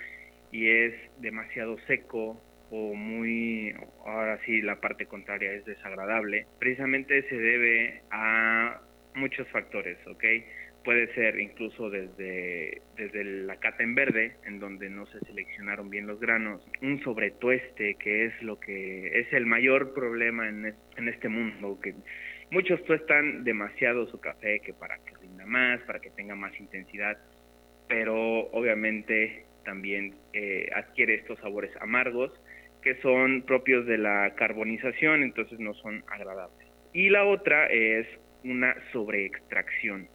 y 0.52 0.68
es 0.68 0.94
demasiado 1.18 1.78
seco 1.86 2.40
o 2.70 2.94
muy, 2.94 3.74
ahora 4.06 4.38
sí 4.44 4.62
la 4.62 4.80
parte 4.80 5.06
contraria 5.06 5.52
es 5.52 5.64
desagradable, 5.64 6.46
precisamente 6.58 7.28
se 7.28 7.36
debe 7.36 8.02
a 8.10 8.80
muchos 9.20 9.46
factores, 9.48 9.98
¿ok? 10.06 10.24
puede 10.84 11.12
ser 11.14 11.38
incluso 11.38 11.90
desde, 11.90 12.80
desde 12.96 13.24
la 13.24 13.56
cata 13.56 13.82
en 13.82 13.94
verde, 13.94 14.36
en 14.46 14.60
donde 14.60 14.88
no 14.88 15.06
se 15.06 15.20
seleccionaron 15.20 15.90
bien 15.90 16.06
los 16.06 16.20
granos, 16.20 16.62
un 16.82 17.02
sobretueste, 17.02 17.96
que 17.96 18.26
es 18.26 18.42
lo 18.42 18.58
que 18.58 19.20
es 19.20 19.32
el 19.32 19.46
mayor 19.46 19.92
problema 19.92 20.48
en, 20.48 20.74
en 20.96 21.08
este 21.08 21.28
mundo, 21.28 21.78
que 21.82 21.94
muchos 22.50 22.82
tuestan 22.84 23.44
demasiado 23.44 24.06
su 24.06 24.20
café, 24.20 24.60
que 24.60 24.72
para 24.72 24.96
que 24.98 25.14
rinda 25.20 25.46
más, 25.46 25.80
para 25.82 26.00
que 26.00 26.10
tenga 26.10 26.34
más 26.34 26.58
intensidad, 26.58 27.18
pero 27.88 28.50
obviamente 28.52 29.44
también 29.64 30.14
eh, 30.32 30.68
adquiere 30.74 31.14
estos 31.14 31.38
sabores 31.40 31.70
amargos 31.80 32.32
que 32.82 32.94
son 33.02 33.42
propios 33.42 33.84
de 33.86 33.98
la 33.98 34.34
carbonización, 34.36 35.22
entonces 35.22 35.58
no 35.58 35.74
son 35.74 36.02
agradables. 36.08 36.66
Y 36.94 37.10
la 37.10 37.24
otra 37.24 37.66
es 37.66 38.06
una 38.44 38.74
sobreextracción 38.92 40.08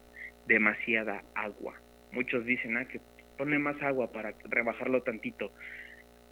demasiada 0.48 1.24
agua. 1.36 1.76
Muchos 2.12 2.46
dicen, 2.46 2.78
ah, 2.78 2.88
que 2.88 3.00
pone 3.38 3.60
más 3.60 3.82
agua 3.82 4.12
para 4.12 4.34
rebajarlo 4.50 5.04
tantito, 5.04 5.52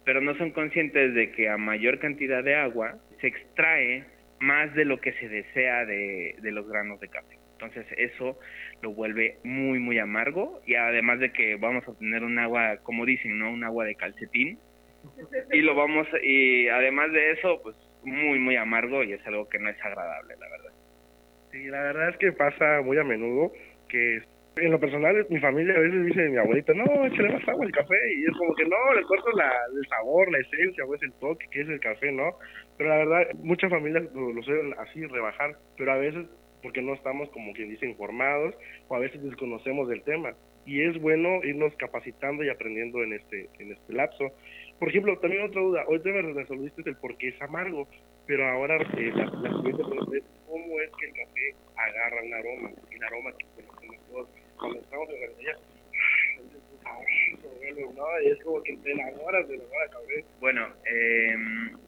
pero 0.04 0.20
no 0.20 0.34
son 0.36 0.50
conscientes 0.50 1.14
de 1.14 1.32
que 1.32 1.48
a 1.48 1.56
mayor 1.56 1.98
cantidad 1.98 2.42
de 2.42 2.54
agua 2.54 2.96
se 3.20 3.28
extrae 3.28 4.04
más 4.40 4.74
de 4.74 4.84
lo 4.84 5.00
que 5.00 5.12
se 5.14 5.28
desea 5.28 5.84
de, 5.86 6.36
los 6.42 6.68
granos 6.68 7.00
de 7.00 7.08
café. 7.08 7.38
Entonces 7.52 7.86
eso 7.96 8.38
lo 8.82 8.92
vuelve 8.92 9.38
muy 9.44 9.78
muy 9.78 9.98
amargo 9.98 10.60
y 10.66 10.74
además 10.74 11.20
de 11.20 11.32
que 11.32 11.56
vamos 11.56 11.86
a 11.88 11.94
tener 11.94 12.22
un 12.22 12.38
agua, 12.38 12.78
como 12.82 13.06
dicen, 13.06 13.38
¿no? 13.38 13.50
Un 13.50 13.64
agua 13.64 13.84
de 13.84 13.94
calcetín 13.94 14.58
y 15.52 15.60
lo 15.60 15.74
vamos 15.74 16.06
y 16.22 16.68
además 16.68 17.12
de 17.12 17.32
eso, 17.32 17.62
pues 17.62 17.76
muy 18.02 18.38
muy 18.38 18.56
amargo 18.56 19.02
y 19.02 19.12
es 19.12 19.26
algo 19.26 19.48
que 19.48 19.58
no 19.58 19.70
es 19.70 19.82
agradable, 19.82 20.34
la 20.38 20.48
verdad. 20.50 20.73
Sí, 21.54 21.66
la 21.66 21.82
verdad 21.82 22.08
es 22.08 22.16
que 22.16 22.32
pasa 22.32 22.82
muy 22.82 22.98
a 22.98 23.04
menudo 23.04 23.52
que 23.88 24.20
en 24.56 24.72
lo 24.72 24.80
personal, 24.80 25.24
mi 25.30 25.38
familia 25.38 25.74
a 25.76 25.80
veces 25.80 26.04
dice 26.04 26.28
mi 26.28 26.36
abuelita, 26.36 26.72
no, 26.74 27.06
échale 27.06 27.32
más 27.32 27.48
agua 27.48 27.64
al 27.64 27.70
café, 27.70 27.96
y 28.16 28.24
es 28.24 28.36
como 28.36 28.54
que 28.56 28.64
no, 28.64 28.94
le 28.94 29.02
corto 29.02 29.30
la, 29.32 29.52
el 29.72 29.86
sabor, 29.88 30.30
la 30.32 30.38
esencia, 30.38 30.84
o 30.84 30.94
es 30.96 31.02
el 31.02 31.12
toque 31.14 31.46
que 31.52 31.60
es 31.60 31.68
el 31.68 31.78
café, 31.78 32.10
¿no? 32.10 32.36
Pero 32.76 32.90
la 32.90 32.96
verdad, 32.96 33.34
muchas 33.42 33.70
familias 33.70 34.04
lo, 34.14 34.32
lo 34.32 34.42
suelen 34.42 34.74
así 34.78 35.06
rebajar, 35.06 35.56
pero 35.76 35.92
a 35.92 35.96
veces 35.96 36.26
porque 36.60 36.82
no 36.82 36.94
estamos, 36.94 37.28
como 37.30 37.52
quien 37.52 37.68
dice, 37.68 37.86
informados, 37.86 38.56
o 38.88 38.96
a 38.96 38.98
veces 38.98 39.22
desconocemos 39.22 39.88
del 39.88 40.02
tema. 40.02 40.32
Y 40.66 40.82
es 40.82 40.98
bueno 41.00 41.44
irnos 41.44 41.74
capacitando 41.76 42.42
y 42.42 42.48
aprendiendo 42.48 43.04
en 43.04 43.12
este, 43.12 43.50
en 43.58 43.72
este 43.72 43.92
lapso. 43.92 44.32
Por 44.78 44.88
ejemplo, 44.88 45.18
también 45.18 45.44
otra 45.44 45.60
duda, 45.60 45.84
hoy 45.86 46.00
te 46.00 46.10
me 46.10 46.22
resolviste 46.22 46.82
el 46.88 46.96
por 46.96 47.18
qué 47.18 47.28
es 47.28 47.42
amargo, 47.42 47.86
pero 48.26 48.48
ahora 48.48 48.76
eh, 48.76 49.12
la, 49.14 49.30
siguiente 49.30 49.84
pregunta 49.84 50.16
es 50.16 50.24
cómo 50.46 50.80
es 50.80 50.90
que 50.98 51.06
el 51.06 51.12
café 51.12 51.54
agarra 51.76 52.22
un 52.22 52.34
aroma, 52.34 52.70
el 52.90 53.04
aroma 53.04 53.32
que 53.36 53.46
conocemos 53.54 53.98
todos 54.10 54.28
cuando 54.58 54.80
estamos 54.80 55.08
en 55.10 55.20
la. 55.20 55.58
Y 58.22 58.28
como 58.42 58.62
que 58.62 58.76
te 58.78 58.88
de 58.90 58.96
la 58.96 59.88
café. 59.90 60.24
Bueno, 60.40 60.68
eh, 60.90 61.36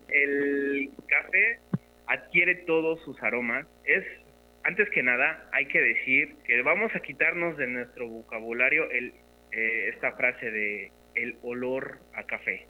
el 0.08 0.90
café 1.06 1.58
adquiere 2.06 2.56
todos 2.66 3.02
sus 3.04 3.20
aromas, 3.22 3.66
es 3.84 4.04
antes 4.64 4.88
que 4.90 5.02
nada 5.02 5.48
hay 5.52 5.66
que 5.66 5.80
decir 5.80 6.34
que 6.44 6.60
vamos 6.62 6.94
a 6.94 7.00
quitarnos 7.00 7.56
de 7.56 7.66
nuestro 7.68 8.08
vocabulario 8.08 8.90
el, 8.90 9.14
eh, 9.52 9.90
esta 9.94 10.12
frase 10.12 10.50
de 10.50 10.92
el 11.14 11.36
olor 11.42 11.98
a 12.14 12.24
café. 12.24 12.66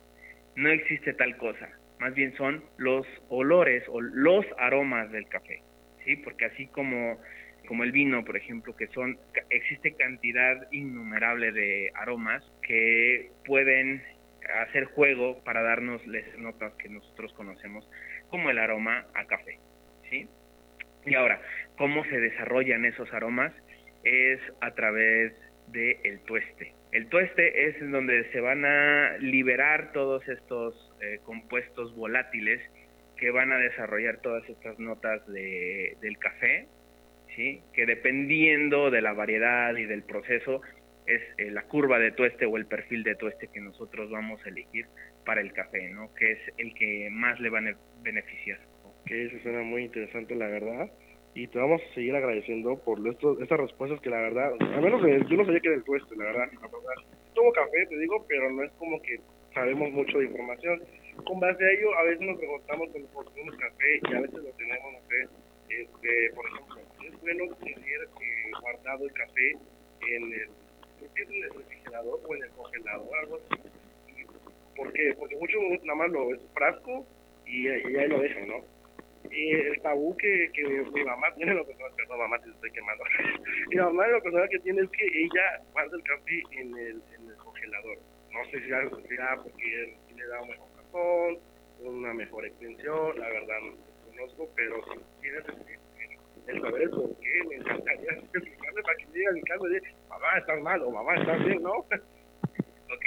No 0.54 0.68
existe 0.70 1.12
tal 1.14 1.36
cosa 1.36 1.68
más 2.00 2.14
bien 2.14 2.34
son 2.36 2.62
los 2.76 3.06
olores 3.28 3.84
o 3.88 4.00
los 4.00 4.44
aromas 4.58 5.10
del 5.12 5.28
café, 5.28 5.62
¿sí? 6.04 6.16
Porque 6.16 6.46
así 6.46 6.66
como, 6.66 7.18
como 7.66 7.84
el 7.84 7.92
vino, 7.92 8.24
por 8.24 8.36
ejemplo, 8.36 8.76
que 8.76 8.86
son, 8.88 9.18
existe 9.50 9.94
cantidad 9.94 10.70
innumerable 10.72 11.52
de 11.52 11.90
aromas 11.94 12.42
que 12.62 13.30
pueden 13.44 14.02
hacer 14.62 14.84
juego 14.84 15.42
para 15.44 15.62
darnos 15.62 16.06
las 16.06 16.24
notas 16.38 16.72
que 16.74 16.88
nosotros 16.88 17.32
conocemos 17.32 17.88
como 18.28 18.50
el 18.50 18.58
aroma 18.58 19.06
a 19.14 19.24
café, 19.26 19.58
¿sí? 20.10 20.28
Y 21.04 21.14
ahora, 21.14 21.40
¿cómo 21.78 22.04
se 22.04 22.18
desarrollan 22.20 22.84
esos 22.84 23.12
aromas? 23.12 23.52
Es 24.02 24.40
a 24.60 24.74
través 24.74 25.32
del 25.68 25.96
el 26.04 26.20
tueste. 26.20 26.74
El 26.92 27.08
tueste 27.08 27.68
es 27.68 27.90
donde 27.90 28.30
se 28.32 28.40
van 28.40 28.64
a 28.64 29.16
liberar 29.18 29.92
todos 29.92 30.26
estos 30.28 30.85
eh, 31.00 31.20
compuestos 31.24 31.94
volátiles 31.94 32.60
que 33.16 33.30
van 33.30 33.52
a 33.52 33.58
desarrollar 33.58 34.18
todas 34.18 34.48
estas 34.48 34.78
notas 34.78 35.26
de, 35.26 35.96
del 36.00 36.18
café, 36.18 36.66
¿sí? 37.34 37.62
que 37.72 37.86
dependiendo 37.86 38.90
de 38.90 39.00
la 39.00 39.12
variedad 39.12 39.74
y 39.76 39.84
del 39.84 40.02
proceso 40.02 40.60
es 41.06 41.22
eh, 41.38 41.50
la 41.50 41.62
curva 41.62 41.98
de 41.98 42.12
tueste 42.12 42.46
o 42.46 42.56
el 42.56 42.66
perfil 42.66 43.02
de 43.04 43.14
tueste 43.14 43.48
que 43.48 43.60
nosotros 43.60 44.10
vamos 44.10 44.44
a 44.44 44.48
elegir 44.48 44.86
para 45.24 45.40
el 45.40 45.52
café, 45.52 45.88
¿no? 45.90 46.12
que 46.14 46.32
es 46.32 46.38
el 46.58 46.74
que 46.74 47.08
más 47.10 47.40
le 47.40 47.50
va 47.50 47.60
a 47.60 47.74
beneficiar. 48.02 48.58
Que 49.06 49.26
eso 49.26 49.36
suena 49.42 49.62
muy 49.62 49.84
interesante, 49.84 50.34
la 50.34 50.48
verdad 50.48 50.90
y 51.36 51.46
te 51.48 51.58
vamos 51.58 51.82
a 51.82 51.94
seguir 51.94 52.16
agradeciendo 52.16 52.78
por 52.78 53.06
esto, 53.06 53.38
estas 53.40 53.60
respuestas 53.60 54.00
que 54.00 54.08
la 54.08 54.20
verdad, 54.22 54.52
al 54.58 54.82
menos 54.82 55.02
yo 55.28 55.36
no 55.36 55.44
sabía 55.44 55.60
que 55.60 55.68
era 55.68 55.76
el 55.76 55.84
tueste, 55.84 56.16
la 56.16 56.24
verdad, 56.24 56.48
Tomo 57.36 57.52
café, 57.52 57.84
te 57.84 57.98
digo, 57.98 58.24
pero 58.26 58.50
no 58.50 58.64
es 58.64 58.72
como 58.78 59.00
que 59.02 59.20
sabemos 59.52 59.90
mucho 59.92 60.18
de 60.18 60.24
información. 60.24 60.82
Con 61.26 61.38
base 61.38 61.62
a 61.62 61.70
ello, 61.70 61.94
a 61.98 62.02
veces 62.04 62.20
nos 62.22 62.38
preguntamos 62.38 62.88
cuando 62.88 63.08
consumimos 63.10 63.56
café 63.56 64.00
y 64.08 64.14
a 64.14 64.20
veces 64.22 64.42
lo 64.42 64.50
tenemos, 64.52 64.92
no 64.94 64.98
sé, 65.06 65.28
este, 65.68 66.30
por 66.34 66.46
ejemplo, 66.46 66.80
es 67.04 67.20
bueno 67.20 67.54
tener 67.56 68.08
eh, 68.22 68.50
guardado 68.58 69.04
el 69.04 69.12
café 69.12 69.50
en 70.08 70.22
el, 70.32 70.48
en 71.14 71.44
el 71.44 71.50
refrigerador 71.50 72.20
o 72.26 72.34
en 72.36 72.42
el 72.42 72.50
congelador, 72.52 73.18
algo 73.18 73.36
así. 73.36 73.62
¿Por 74.74 74.92
qué? 74.94 75.14
Porque 75.18 75.36
muchos 75.36 75.60
nada 75.84 75.94
más 75.94 76.10
lo 76.10 76.34
es 76.34 76.40
frasco 76.54 77.06
y, 77.44 77.68
y 77.68 77.68
ahí 77.68 78.08
lo 78.08 78.18
dejan, 78.18 78.48
¿no? 78.48 78.76
y 79.30 79.50
el 79.50 79.80
tabú 79.82 80.16
que, 80.16 80.50
que 80.52 80.62
mi 80.64 81.04
mamá 81.04 81.32
tiene, 81.34 81.54
lo 81.54 81.66
personal, 81.66 81.92
perdón 81.96 82.18
mamá 82.18 82.38
te 82.38 82.50
estoy 82.50 82.70
quemando, 82.70 83.04
mi 83.68 83.76
mamá 83.76 84.06
lo 84.08 84.22
personal 84.22 84.48
que 84.48 84.58
tiene 84.60 84.82
es 84.82 84.90
que 84.90 85.06
ella 85.06 85.62
guarda 85.72 85.96
el 85.96 86.02
café 86.02 86.42
en 86.52 86.78
el. 86.78 87.02
No 88.36 88.44
sé 88.50 88.60
si 88.60 88.68
sea 88.68 89.36
porque 89.42 89.96
le 90.14 90.26
da 90.26 90.42
un 90.42 90.48
mejor 90.48 90.68
razón, 90.76 91.38
una 91.80 92.12
mejor 92.12 92.44
extensión, 92.44 93.18
la 93.18 93.28
verdad 93.28 93.56
no 93.62 94.10
conozco, 94.10 94.50
pero 94.54 94.76
si 94.84 95.00
quieres 95.22 95.44
el 96.46 96.60
saber 96.60 96.90
por 96.90 97.18
qué, 97.18 97.44
me 97.48 97.56
encantaría 97.56 98.10
explicarle 98.34 98.82
para 98.82 98.96
que 98.98 99.06
llegue 99.06 99.26
a 99.26 99.32
mi 99.32 99.40
y 99.40 99.74
diga, 99.74 99.94
mamá, 100.08 100.38
estás 100.38 100.60
mal 100.60 100.82
o 100.82 100.90
mamá, 100.90 101.14
estás 101.16 101.44
bien, 101.44 101.62
¿no? 101.62 101.72
ok, 101.78 103.06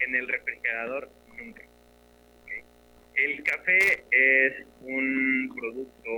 en 0.00 0.14
el 0.16 0.28
refrigerador 0.28 1.08
nunca. 1.38 1.62
El 3.14 3.44
café 3.44 4.04
es 4.10 4.66
un 4.82 5.54
producto 5.56 6.10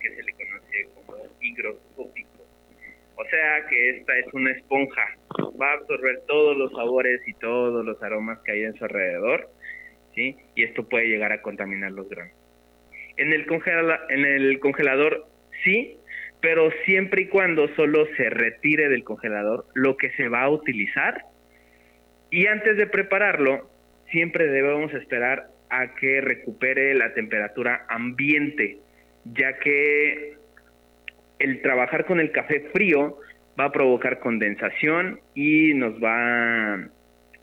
que 0.00 0.16
se 0.16 0.22
le 0.22 0.32
conoce 0.32 0.88
como 0.94 1.16
higroscópico. 1.42 2.29
O 3.20 3.24
sea 3.28 3.66
que 3.68 3.90
esta 3.90 4.18
es 4.18 4.32
una 4.32 4.50
esponja. 4.52 5.04
Va 5.60 5.72
a 5.72 5.74
absorber 5.74 6.22
todos 6.26 6.56
los 6.56 6.72
sabores 6.72 7.20
y 7.26 7.34
todos 7.34 7.84
los 7.84 8.02
aromas 8.02 8.38
que 8.44 8.52
hay 8.52 8.62
en 8.62 8.74
su 8.74 8.84
alrededor. 8.84 9.50
¿sí? 10.14 10.36
Y 10.54 10.64
esto 10.64 10.88
puede 10.88 11.08
llegar 11.08 11.30
a 11.30 11.42
contaminar 11.42 11.92
los 11.92 12.08
granos. 12.08 12.34
En 13.18 13.34
el, 13.34 13.46
en 14.08 14.24
el 14.24 14.58
congelador 14.58 15.26
sí, 15.64 15.98
pero 16.40 16.70
siempre 16.86 17.22
y 17.22 17.26
cuando 17.26 17.68
solo 17.74 18.06
se 18.16 18.30
retire 18.30 18.88
del 18.88 19.04
congelador 19.04 19.66
lo 19.74 19.98
que 19.98 20.10
se 20.12 20.28
va 20.28 20.44
a 20.44 20.50
utilizar. 20.50 21.24
Y 22.30 22.46
antes 22.46 22.78
de 22.78 22.86
prepararlo, 22.86 23.68
siempre 24.10 24.46
debemos 24.46 24.94
esperar 24.94 25.48
a 25.68 25.94
que 25.94 26.22
recupere 26.22 26.94
la 26.94 27.12
temperatura 27.12 27.84
ambiente, 27.90 28.78
ya 29.26 29.58
que 29.58 30.39
el 31.40 31.62
trabajar 31.62 32.06
con 32.06 32.20
el 32.20 32.30
café 32.30 32.60
frío 32.72 33.18
va 33.58 33.66
a 33.66 33.72
provocar 33.72 34.20
condensación 34.20 35.20
y 35.34 35.74
nos 35.74 35.94
va, 36.02 36.88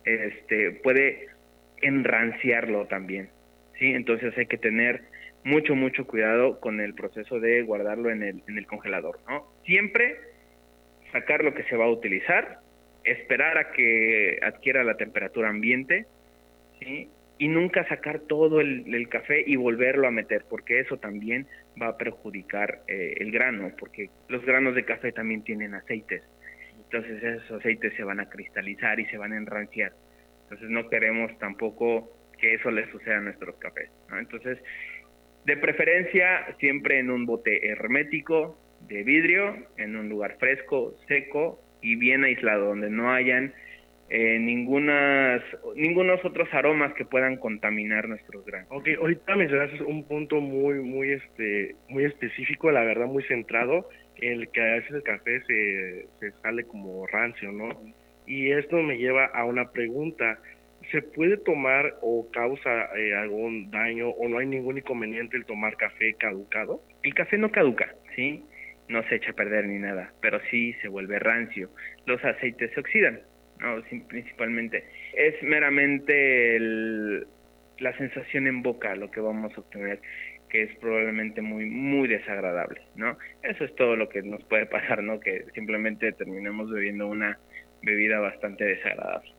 este, 0.05 0.71
puede 0.71 1.27
enranciarlo 1.81 2.85
también, 2.87 3.29
¿sí? 3.77 3.93
Entonces 3.93 4.37
hay 4.37 4.45
que 4.45 4.57
tener 4.57 5.01
mucho, 5.43 5.75
mucho 5.75 6.07
cuidado 6.07 6.59
con 6.59 6.79
el 6.79 6.93
proceso 6.93 7.39
de 7.39 7.61
guardarlo 7.61 8.09
en 8.09 8.23
el, 8.23 8.43
en 8.47 8.57
el 8.57 8.65
congelador, 8.65 9.19
¿no? 9.27 9.45
Siempre 9.65 10.17
sacar 11.11 11.43
lo 11.43 11.53
que 11.53 11.63
se 11.63 11.75
va 11.75 11.85
a 11.85 11.89
utilizar, 11.89 12.59
esperar 13.03 13.57
a 13.57 13.71
que 13.71 14.39
adquiera 14.41 14.83
la 14.83 14.97
temperatura 14.97 15.49
ambiente, 15.49 16.05
¿sí? 16.79 17.09
y 17.39 17.47
nunca 17.47 17.87
sacar 17.87 18.19
todo 18.19 18.61
el, 18.61 19.07
café 19.09 19.43
y 19.45 19.55
volverlo 19.55 20.07
a 20.07 20.11
meter, 20.11 20.45
porque 20.49 20.79
eso 20.79 20.97
también 20.97 21.47
va 21.81 21.89
a 21.89 21.97
perjudicar 21.97 22.81
eh, 22.87 23.15
el 23.17 23.31
grano, 23.31 23.71
porque 23.79 24.09
los 24.29 24.43
granos 24.45 24.75
de 24.75 24.85
café 24.85 25.11
también 25.11 25.43
tienen 25.43 25.73
aceites. 25.73 26.23
Entonces 26.75 27.21
esos 27.21 27.59
aceites 27.59 27.93
se 27.95 28.03
van 28.03 28.19
a 28.19 28.29
cristalizar 28.29 28.99
y 28.99 29.05
se 29.05 29.17
van 29.17 29.33
a 29.33 29.37
enranciar. 29.37 29.93
Entonces 30.43 30.69
no 30.69 30.89
queremos 30.89 31.37
tampoco 31.39 32.11
que 32.39 32.53
eso 32.53 32.71
le 32.71 32.89
suceda 32.91 33.17
a 33.17 33.21
nuestros 33.21 33.55
cafés. 33.57 33.89
Entonces, 34.11 34.57
de 35.45 35.57
preferencia 35.57 36.55
siempre 36.59 36.99
en 36.99 37.09
un 37.09 37.25
bote 37.25 37.67
hermético 37.67 38.57
de 38.87 39.03
vidrio, 39.03 39.55
en 39.77 39.95
un 39.95 40.07
lugar 40.07 40.37
fresco, 40.39 40.95
seco 41.07 41.61
y 41.81 41.95
bien 41.95 42.23
aislado, 42.23 42.67
donde 42.67 42.89
no 42.89 43.11
hayan 43.11 43.53
eh, 44.09 44.39
ningunas, 44.39 45.41
ningunos 45.75 46.23
otros 46.23 46.47
aromas 46.53 46.93
que 46.93 47.03
puedan 47.03 47.35
contaminar 47.37 48.07
nuestros 48.07 48.45
granos. 48.45 48.69
Ok, 48.71 48.87
ahorita 48.99 49.35
mencionaste 49.35 49.83
un 49.83 50.05
punto 50.05 50.39
muy, 50.39 50.75
muy, 50.75 51.11
este, 51.11 51.75
muy 51.89 52.05
específico, 52.05 52.71
la 52.71 52.83
verdad, 52.83 53.07
muy 53.07 53.23
centrado, 53.23 53.89
en 54.15 54.41
el 54.41 54.49
que 54.49 54.61
a 54.61 54.75
veces 54.75 54.91
el 54.91 55.03
café 55.03 55.41
se, 55.41 56.07
se 56.19 56.31
sale 56.41 56.63
como 56.63 57.05
rancio, 57.07 57.51
¿no? 57.51 57.69
Y 58.25 58.51
esto 58.51 58.77
me 58.77 58.97
lleva 58.97 59.25
a 59.25 59.45
una 59.45 59.71
pregunta. 59.71 60.39
¿Se 60.91 61.01
puede 61.01 61.37
tomar 61.37 61.95
o 62.01 62.29
causa 62.31 62.89
eh, 62.95 63.13
algún 63.13 63.71
daño 63.71 64.09
o 64.09 64.29
no 64.29 64.37
hay 64.37 64.45
ningún 64.45 64.77
inconveniente 64.77 65.35
el 65.35 65.45
tomar 65.45 65.75
café 65.75 66.13
caducado? 66.13 66.81
El 67.03 67.13
café 67.13 67.37
no 67.37 67.51
caduca, 67.51 67.93
¿sí? 68.15 68.43
No 68.87 69.03
se 69.09 69.15
echa 69.15 69.31
a 69.31 69.35
perder 69.35 69.65
ni 69.65 69.79
nada, 69.79 70.13
pero 70.21 70.39
sí 70.49 70.73
se 70.81 70.87
vuelve 70.87 71.19
rancio. 71.19 71.69
Los 72.05 72.23
aceites 72.23 72.71
se 72.73 72.79
oxidan, 72.79 73.19
no, 73.59 73.81
principalmente. 74.07 74.83
Es 75.13 75.41
meramente 75.43 76.59
la 77.79 77.95
sensación 77.97 78.47
en 78.47 78.61
boca 78.61 78.95
lo 78.95 79.11
que 79.11 79.19
vamos 79.19 79.55
a 79.55 79.59
obtener, 79.59 79.99
que 80.49 80.63
es 80.63 80.75
probablemente 80.77 81.41
muy, 81.41 81.65
muy 81.65 82.07
desagradable, 82.07 82.81
¿no? 82.95 83.17
Eso 83.43 83.65
es 83.65 83.75
todo 83.75 83.95
lo 83.95 84.09
que 84.09 84.21
nos 84.21 84.43
puede 84.45 84.65
pasar, 84.65 85.03
¿no? 85.03 85.19
Que 85.19 85.45
simplemente 85.53 86.11
terminemos 86.13 86.71
bebiendo 86.71 87.07
una 87.07 87.37
bebida 87.83 88.19
bastante 88.19 88.63
desagradable. 88.63 89.31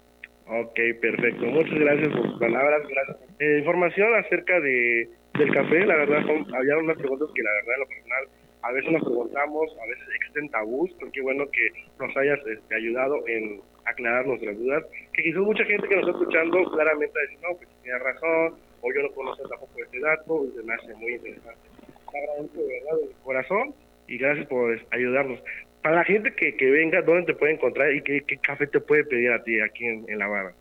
Ok, 0.46 0.78
perfecto. 1.00 1.44
Muchas 1.46 1.78
gracias 1.78 2.09
por 2.09 2.31
sus 2.31 2.40
palabras. 2.40 2.81
Gracias. 2.88 3.16
Eh, 3.38 3.59
información 3.59 4.14
acerca 4.14 4.61
de 4.61 5.09
del 5.38 5.54
café, 5.54 5.87
la 5.87 5.96
verdad, 5.96 6.24
había 6.52 6.78
unas 6.78 6.98
preguntas 6.98 7.28
que 7.35 7.42
la 7.42 7.52
verdad, 7.52 7.74
lo 7.78 7.87
personal, 7.87 8.24
a 8.62 8.72
veces 8.72 8.90
nos 8.90 9.04
preguntamos, 9.04 9.76
a 9.81 9.87
veces 9.87 10.09
existen 10.16 10.48
tabús, 10.50 10.90
pero 10.98 11.12
qué 11.12 11.20
bueno 11.20 11.44
que 11.50 11.70
nos 12.00 12.16
hayas 12.16 12.40
este, 12.46 12.74
ayudado 12.74 13.26
en 13.28 13.61
aclarar 13.88 14.27
nuestras 14.27 14.59
dudas, 14.59 14.85
que 15.12 15.22
quizás 15.22 15.40
mucha 15.40 15.64
gente 15.64 15.88
que 15.88 15.96
nos 15.96 16.07
está 16.07 16.18
escuchando 16.18 16.64
claramente 16.70 17.18
dice, 17.29 17.42
no, 17.42 17.57
pues 17.57 17.68
tiene 17.83 17.98
razón, 17.98 18.55
o 18.81 18.92
yo 18.92 19.03
no 19.03 19.11
conozco 19.12 19.48
tampoco 19.48 19.72
este 19.83 20.01
dato, 20.01 20.44
y 20.46 20.57
se 20.57 20.62
me 20.62 20.74
hace 20.74 20.94
muy 20.94 21.14
interesante. 21.14 21.68
Agradezco 22.09 22.61
de 22.61 22.68
verdad 22.68 23.09
de 23.09 23.14
corazón 23.24 23.74
y 24.07 24.18
gracias 24.18 24.46
por 24.46 24.81
ayudarnos. 24.90 25.40
Para 25.83 25.96
la 25.96 26.05
gente 26.05 26.33
que, 26.35 26.57
que 26.57 26.70
venga, 26.70 27.03
¿dónde 27.03 27.33
te 27.33 27.38
puede 27.38 27.53
encontrar 27.53 27.92
y 27.94 28.03
qué, 28.03 28.22
qué 28.27 28.37
café 28.38 28.66
te 28.66 28.81
puede 28.81 29.05
pedir 29.05 29.31
a 29.31 29.42
ti 29.42 29.61
aquí 29.61 29.87
en, 29.87 30.18
La 30.18 30.24
Habana? 30.24 30.53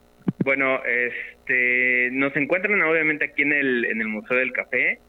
Bueno, 0.43 0.81
este, 0.85 2.09
nos 2.11 2.35
encuentran 2.35 2.81
obviamente 2.81 3.25
aquí 3.25 3.41
en 3.41 3.53
el, 3.53 3.85
en 3.85 4.01
el 4.01 4.07
Museo 4.07 4.37
del 4.37 4.51
Café 4.51 4.99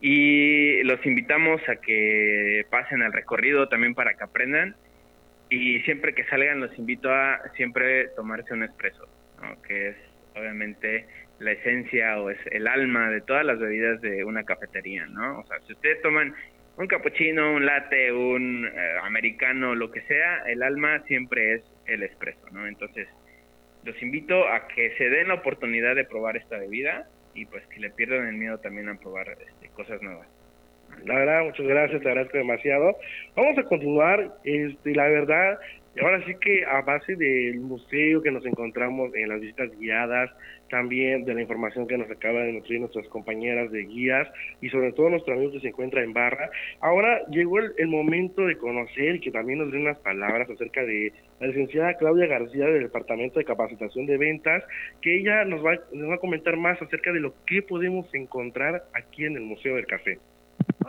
y 0.00 0.82
los 0.84 1.04
invitamos 1.04 1.60
a 1.68 1.76
que 1.76 2.64
pasen 2.70 3.02
al 3.02 3.12
recorrido 3.12 3.68
también 3.68 3.94
para 3.94 4.14
que 4.14 4.24
aprendan 4.24 4.76
y 5.50 5.80
siempre 5.80 6.14
que 6.14 6.24
salgan 6.24 6.60
los 6.60 6.76
invito 6.78 7.10
a 7.10 7.40
siempre 7.56 8.08
tomarse 8.16 8.52
un 8.52 8.64
espresso, 8.64 9.08
que 9.66 9.88
es 9.88 9.96
obviamente 10.34 11.06
la 11.38 11.52
esencia 11.52 12.20
o 12.20 12.30
es 12.30 12.38
el 12.50 12.66
alma 12.66 13.10
de 13.10 13.20
todas 13.20 13.44
las 13.44 13.58
bebidas 13.58 14.00
de 14.00 14.24
una 14.24 14.44
cafetería, 14.44 15.06
¿no? 15.06 15.40
O 15.40 15.46
sea, 15.46 15.58
si 15.66 15.72
ustedes 15.72 16.02
toman 16.02 16.34
un 16.76 16.86
cappuccino, 16.86 17.54
un 17.54 17.64
latte, 17.64 18.12
un 18.12 18.66
eh, 18.66 18.96
americano, 19.02 19.74
lo 19.74 19.90
que 19.90 20.02
sea, 20.02 20.42
el 20.46 20.62
alma 20.62 21.00
siempre 21.06 21.54
es 21.54 21.62
el 21.86 22.02
espresso, 22.02 22.48
¿no? 22.52 22.66
Entonces, 22.66 23.08
los 23.84 24.00
invito 24.02 24.48
a 24.48 24.68
que 24.68 24.96
se 24.96 25.08
den 25.08 25.28
la 25.28 25.34
oportunidad 25.34 25.94
de 25.94 26.04
probar 26.04 26.36
esta 26.36 26.58
bebida 26.58 27.08
y 27.34 27.46
pues 27.46 27.64
que 27.68 27.80
le 27.80 27.90
pierdan 27.90 28.26
el 28.26 28.34
miedo 28.34 28.58
también 28.58 28.88
a 28.88 28.98
probar 28.98 29.28
este, 29.30 29.68
cosas 29.70 30.02
nuevas. 30.02 30.26
La 31.04 31.14
verdad, 31.14 31.44
muchas 31.44 31.66
gracias, 31.66 32.02
te 32.02 32.08
agradezco 32.08 32.38
demasiado. 32.38 32.96
Vamos 33.36 33.56
a 33.58 33.62
continuar, 33.64 34.36
este, 34.44 34.94
la 34.94 35.08
verdad, 35.08 35.58
ahora 36.02 36.24
sí 36.26 36.34
que 36.40 36.64
a 36.64 36.82
base 36.82 37.16
del 37.16 37.60
museo 37.60 38.22
que 38.22 38.30
nos 38.30 38.44
encontramos 38.44 39.14
en 39.14 39.28
las 39.28 39.40
visitas 39.40 39.70
guiadas, 39.78 40.30
también 40.68 41.24
de 41.24 41.34
la 41.34 41.40
información 41.40 41.86
que 41.86 41.96
nos 41.96 42.10
acaba 42.10 42.40
de 42.40 42.52
nutrir 42.52 42.80
nuestras 42.80 43.08
compañeras 43.08 43.70
de 43.72 43.84
guías 43.84 44.28
y 44.60 44.68
sobre 44.68 44.92
todo 44.92 45.08
nuestro 45.08 45.34
amigo 45.34 45.52
que 45.52 45.60
se 45.60 45.68
encuentra 45.68 46.02
en 46.02 46.12
barra. 46.12 46.50
Ahora 46.80 47.24
llegó 47.30 47.58
el, 47.58 47.88
momento 47.88 48.44
de 48.44 48.58
conocer 48.58 49.16
y 49.16 49.20
que 49.20 49.30
también 49.30 49.60
nos 49.60 49.72
den 49.72 49.82
unas 49.82 49.98
palabras 49.98 50.48
acerca 50.50 50.82
de 50.84 51.12
la 51.40 51.46
licenciada 51.46 51.94
Claudia 51.94 52.26
García 52.26 52.66
del 52.66 52.82
Departamento 52.82 53.38
de 53.38 53.44
Capacitación 53.46 54.06
de 54.06 54.18
Ventas, 54.18 54.62
que 55.00 55.18
ella 55.18 55.44
nos 55.44 55.64
va, 55.64 55.78
nos 55.92 56.10
va 56.10 56.16
a 56.16 56.18
comentar 56.18 56.56
más 56.56 56.80
acerca 56.82 57.12
de 57.12 57.20
lo 57.20 57.32
que 57.46 57.62
podemos 57.62 58.12
encontrar 58.14 58.84
aquí 58.92 59.24
en 59.24 59.36
el 59.36 59.42
Museo 59.42 59.76
del 59.76 59.86
Café. 59.86 60.18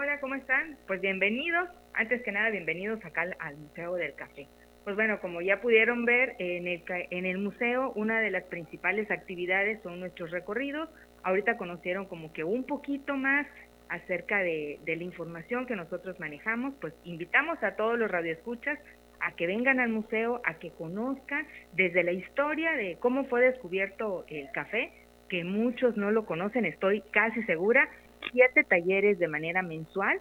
Hola, 0.01 0.17
¿cómo 0.21 0.35
están? 0.35 0.77
Pues 0.87 1.01
bienvenidos, 1.01 1.67
antes 1.93 2.23
que 2.23 2.31
nada 2.31 2.49
bienvenidos 2.51 3.03
acá 3.03 3.25
al, 3.37 3.57
Museo 3.57 3.95
del 3.95 4.13
Café. 4.15 4.47
Pues 4.85 4.95
bueno, 4.95 5.19
como 5.19 5.41
ya 5.41 5.59
pudieron 5.59 6.05
ver 6.05 6.37
en 6.39 6.69
el, 6.69 6.83
en 6.87 7.25
el 7.25 7.37
museo, 7.37 7.91
una 7.95 8.21
de 8.21 8.31
las 8.31 8.45
principales 8.45 9.11
actividades 9.11 9.83
son 9.83 9.99
nuestros 9.99 10.31
recorridos. 10.31 10.87
Ahorita 11.23 11.57
conocieron 11.57 12.05
como 12.05 12.31
que 12.31 12.45
un 12.45 12.63
poquito 12.63 13.17
más 13.17 13.45
acerca 13.89 14.37
de, 14.37 14.79
de 14.85 14.95
la 14.95 15.03
información 15.03 15.65
que 15.65 15.75
nosotros 15.75 16.17
manejamos, 16.17 16.75
pues 16.79 16.93
invitamos 17.03 17.61
a 17.61 17.75
todos 17.75 17.99
los 17.99 18.09
radioescuchas 18.09 18.79
a 19.19 19.33
que 19.33 19.47
vengan 19.47 19.81
al 19.81 19.89
museo, 19.89 20.41
a 20.45 20.59
que 20.59 20.71
conozcan 20.71 21.45
desde 21.73 22.05
la 22.05 22.13
historia 22.13 22.71
de 22.71 22.95
cómo 23.01 23.25
fue 23.25 23.41
descubierto 23.41 24.23
el 24.29 24.49
café, 24.53 24.93
que 25.27 25.43
muchos 25.43 25.97
no 25.97 26.09
lo 26.09 26.25
conocen, 26.25 26.63
estoy 26.63 27.01
casi 27.11 27.43
segura, 27.43 27.89
siete 28.31 28.63
talleres 28.63 29.19
de 29.19 29.27
manera 29.27 29.61
mensual, 29.61 30.19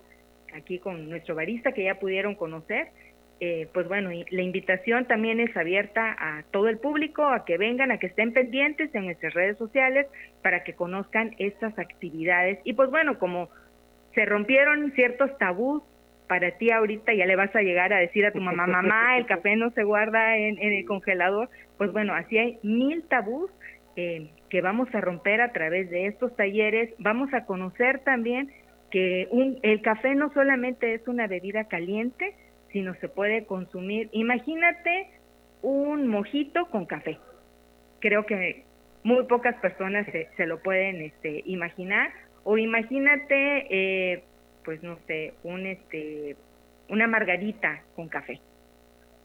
aquí 0.55 0.79
con 0.79 1.09
nuestro 1.09 1.35
barista 1.35 1.73
que 1.73 1.85
ya 1.85 1.97
pudieron 1.97 2.35
conocer. 2.35 2.89
Eh, 3.41 3.69
pues 3.73 3.87
bueno, 3.87 4.11
la 4.31 4.43
invitación 4.43 5.07
también 5.07 5.39
es 5.39 5.57
abierta 5.57 6.17
a 6.19 6.43
todo 6.51 6.69
el 6.69 6.79
público, 6.79 7.25
a 7.25 7.45
que 7.45 7.57
vengan, 7.57 7.93
a 7.93 7.99
que 7.99 8.09
estén 8.09 8.33
pendientes 8.33 8.93
en 8.95 9.05
nuestras 9.05 9.33
redes 9.33 9.57
sociales 9.59 10.07
para 10.43 10.65
que 10.65 10.75
conozcan 10.75 11.37
estas 11.39 11.79
actividades. 11.79 12.59
Y 12.65 12.73
pues 12.73 12.91
bueno, 12.91 13.19
como 13.19 13.49
se 14.15 14.25
rompieron 14.25 14.91
ciertos 14.93 15.37
tabús, 15.39 15.85
para 16.27 16.51
ti 16.59 16.71
ahorita 16.71 17.15
ya 17.15 17.27
le 17.27 17.37
vas 17.37 17.55
a 17.55 17.63
llegar 17.63 17.93
a 17.93 17.99
decir 17.99 18.27
a 18.27 18.33
tu 18.33 18.41
mamá, 18.41 18.67
mamá, 18.67 19.17
el 19.17 19.27
café 19.27 19.57
no 19.57 19.71
se 19.71 19.85
guarda 19.85 20.37
en, 20.37 20.59
en 20.59 20.73
el 20.73 20.85
congelador, 20.85 21.49
pues 21.79 21.93
bueno, 21.93 22.15
así 22.15 22.37
hay 22.37 22.59
mil 22.63 23.03
tabús 23.05 23.51
eh, 23.97 24.29
que 24.49 24.61
vamos 24.61 24.89
a 24.95 25.01
romper 25.01 25.41
a 25.41 25.53
través 25.53 25.91
de 25.91 26.07
estos 26.07 26.35
talleres. 26.37 26.95
Vamos 26.99 27.33
a 27.35 27.45
conocer 27.45 28.01
también 28.01 28.51
que 28.91 29.29
un, 29.31 29.59
el 29.63 29.83
café 29.83 30.15
no 30.15 30.33
solamente 30.33 30.95
es 30.95 31.07
una 31.07 31.27
bebida 31.27 31.65
caliente, 31.65 32.35
sino 32.73 32.95
se 32.97 33.09
puede 33.09 33.45
consumir. 33.45 34.09
Imagínate 34.13 35.11
un 35.63 36.09
mojito 36.09 36.67
con 36.67 36.87
café. 36.87 37.19
Creo 38.01 38.27
que 38.27 38.65
muy 39.03 39.25
pocas 39.25 39.57
personas 39.57 40.07
se, 40.07 40.29
se 40.37 40.47
lo 40.47 40.61
pueden 40.61 41.03
este, 41.03 41.43
imaginar. 41.47 42.11
O 42.45 42.57
imagínate, 42.57 43.67
eh, 43.71 44.25
pues 44.65 44.83
no 44.83 44.99
sé, 45.07 45.35
un 45.43 45.67
este, 45.67 46.37
una 46.89 47.07
margarita 47.07 47.83
con 47.95 48.09
café. 48.09 48.41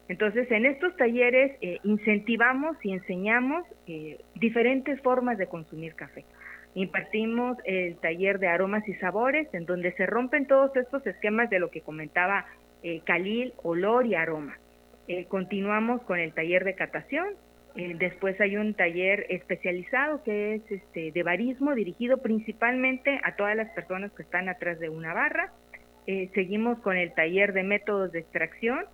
Entonces, 0.08 0.50
en 0.50 0.66
estos 0.66 0.94
talleres 0.96 1.56
eh, 1.62 1.78
incentivamos 1.82 2.76
y 2.82 2.92
enseñamos 2.92 3.64
eh, 3.86 4.18
diferentes 4.34 5.00
formas 5.00 5.38
de 5.38 5.46
consumir 5.46 5.94
café. 5.94 6.24
Impartimos 6.74 7.56
el 7.64 7.96
taller 7.96 8.38
de 8.38 8.48
aromas 8.48 8.86
y 8.86 8.94
sabores, 8.94 9.48
en 9.54 9.64
donde 9.64 9.92
se 9.92 10.06
rompen 10.06 10.46
todos 10.46 10.76
estos 10.76 11.06
esquemas 11.06 11.48
de 11.48 11.58
lo 11.58 11.70
que 11.70 11.80
comentaba 11.80 12.44
eh, 12.82 13.00
Khalil, 13.04 13.54
olor 13.62 14.06
y 14.06 14.14
aroma. 14.14 14.58
Eh, 15.08 15.24
continuamos 15.26 16.02
con 16.02 16.18
el 16.18 16.32
taller 16.32 16.64
de 16.64 16.74
catación. 16.74 17.26
después 17.74 18.40
hay 18.40 18.56
un 18.56 18.74
taller 18.74 19.26
especializado 19.30 20.22
que 20.22 20.54
es 20.54 20.62
este, 20.70 21.12
de 21.12 21.22
barismo, 21.22 21.74
dirigido 21.74 22.18
principalmente 22.18 23.20
a 23.24 23.36
todas 23.36 23.56
las 23.56 23.70
personas 23.70 24.12
que 24.12 24.22
están 24.22 24.48
atrás 24.48 24.78
de 24.80 24.88
una 24.88 25.14
barra. 25.14 25.52
seguimos 26.34 26.78
con 26.80 26.96
el 26.96 27.12
taller 27.14 27.52
de 27.52 27.62
métodos 27.62 28.12
de 28.12 28.20
extracción, 28.20 28.84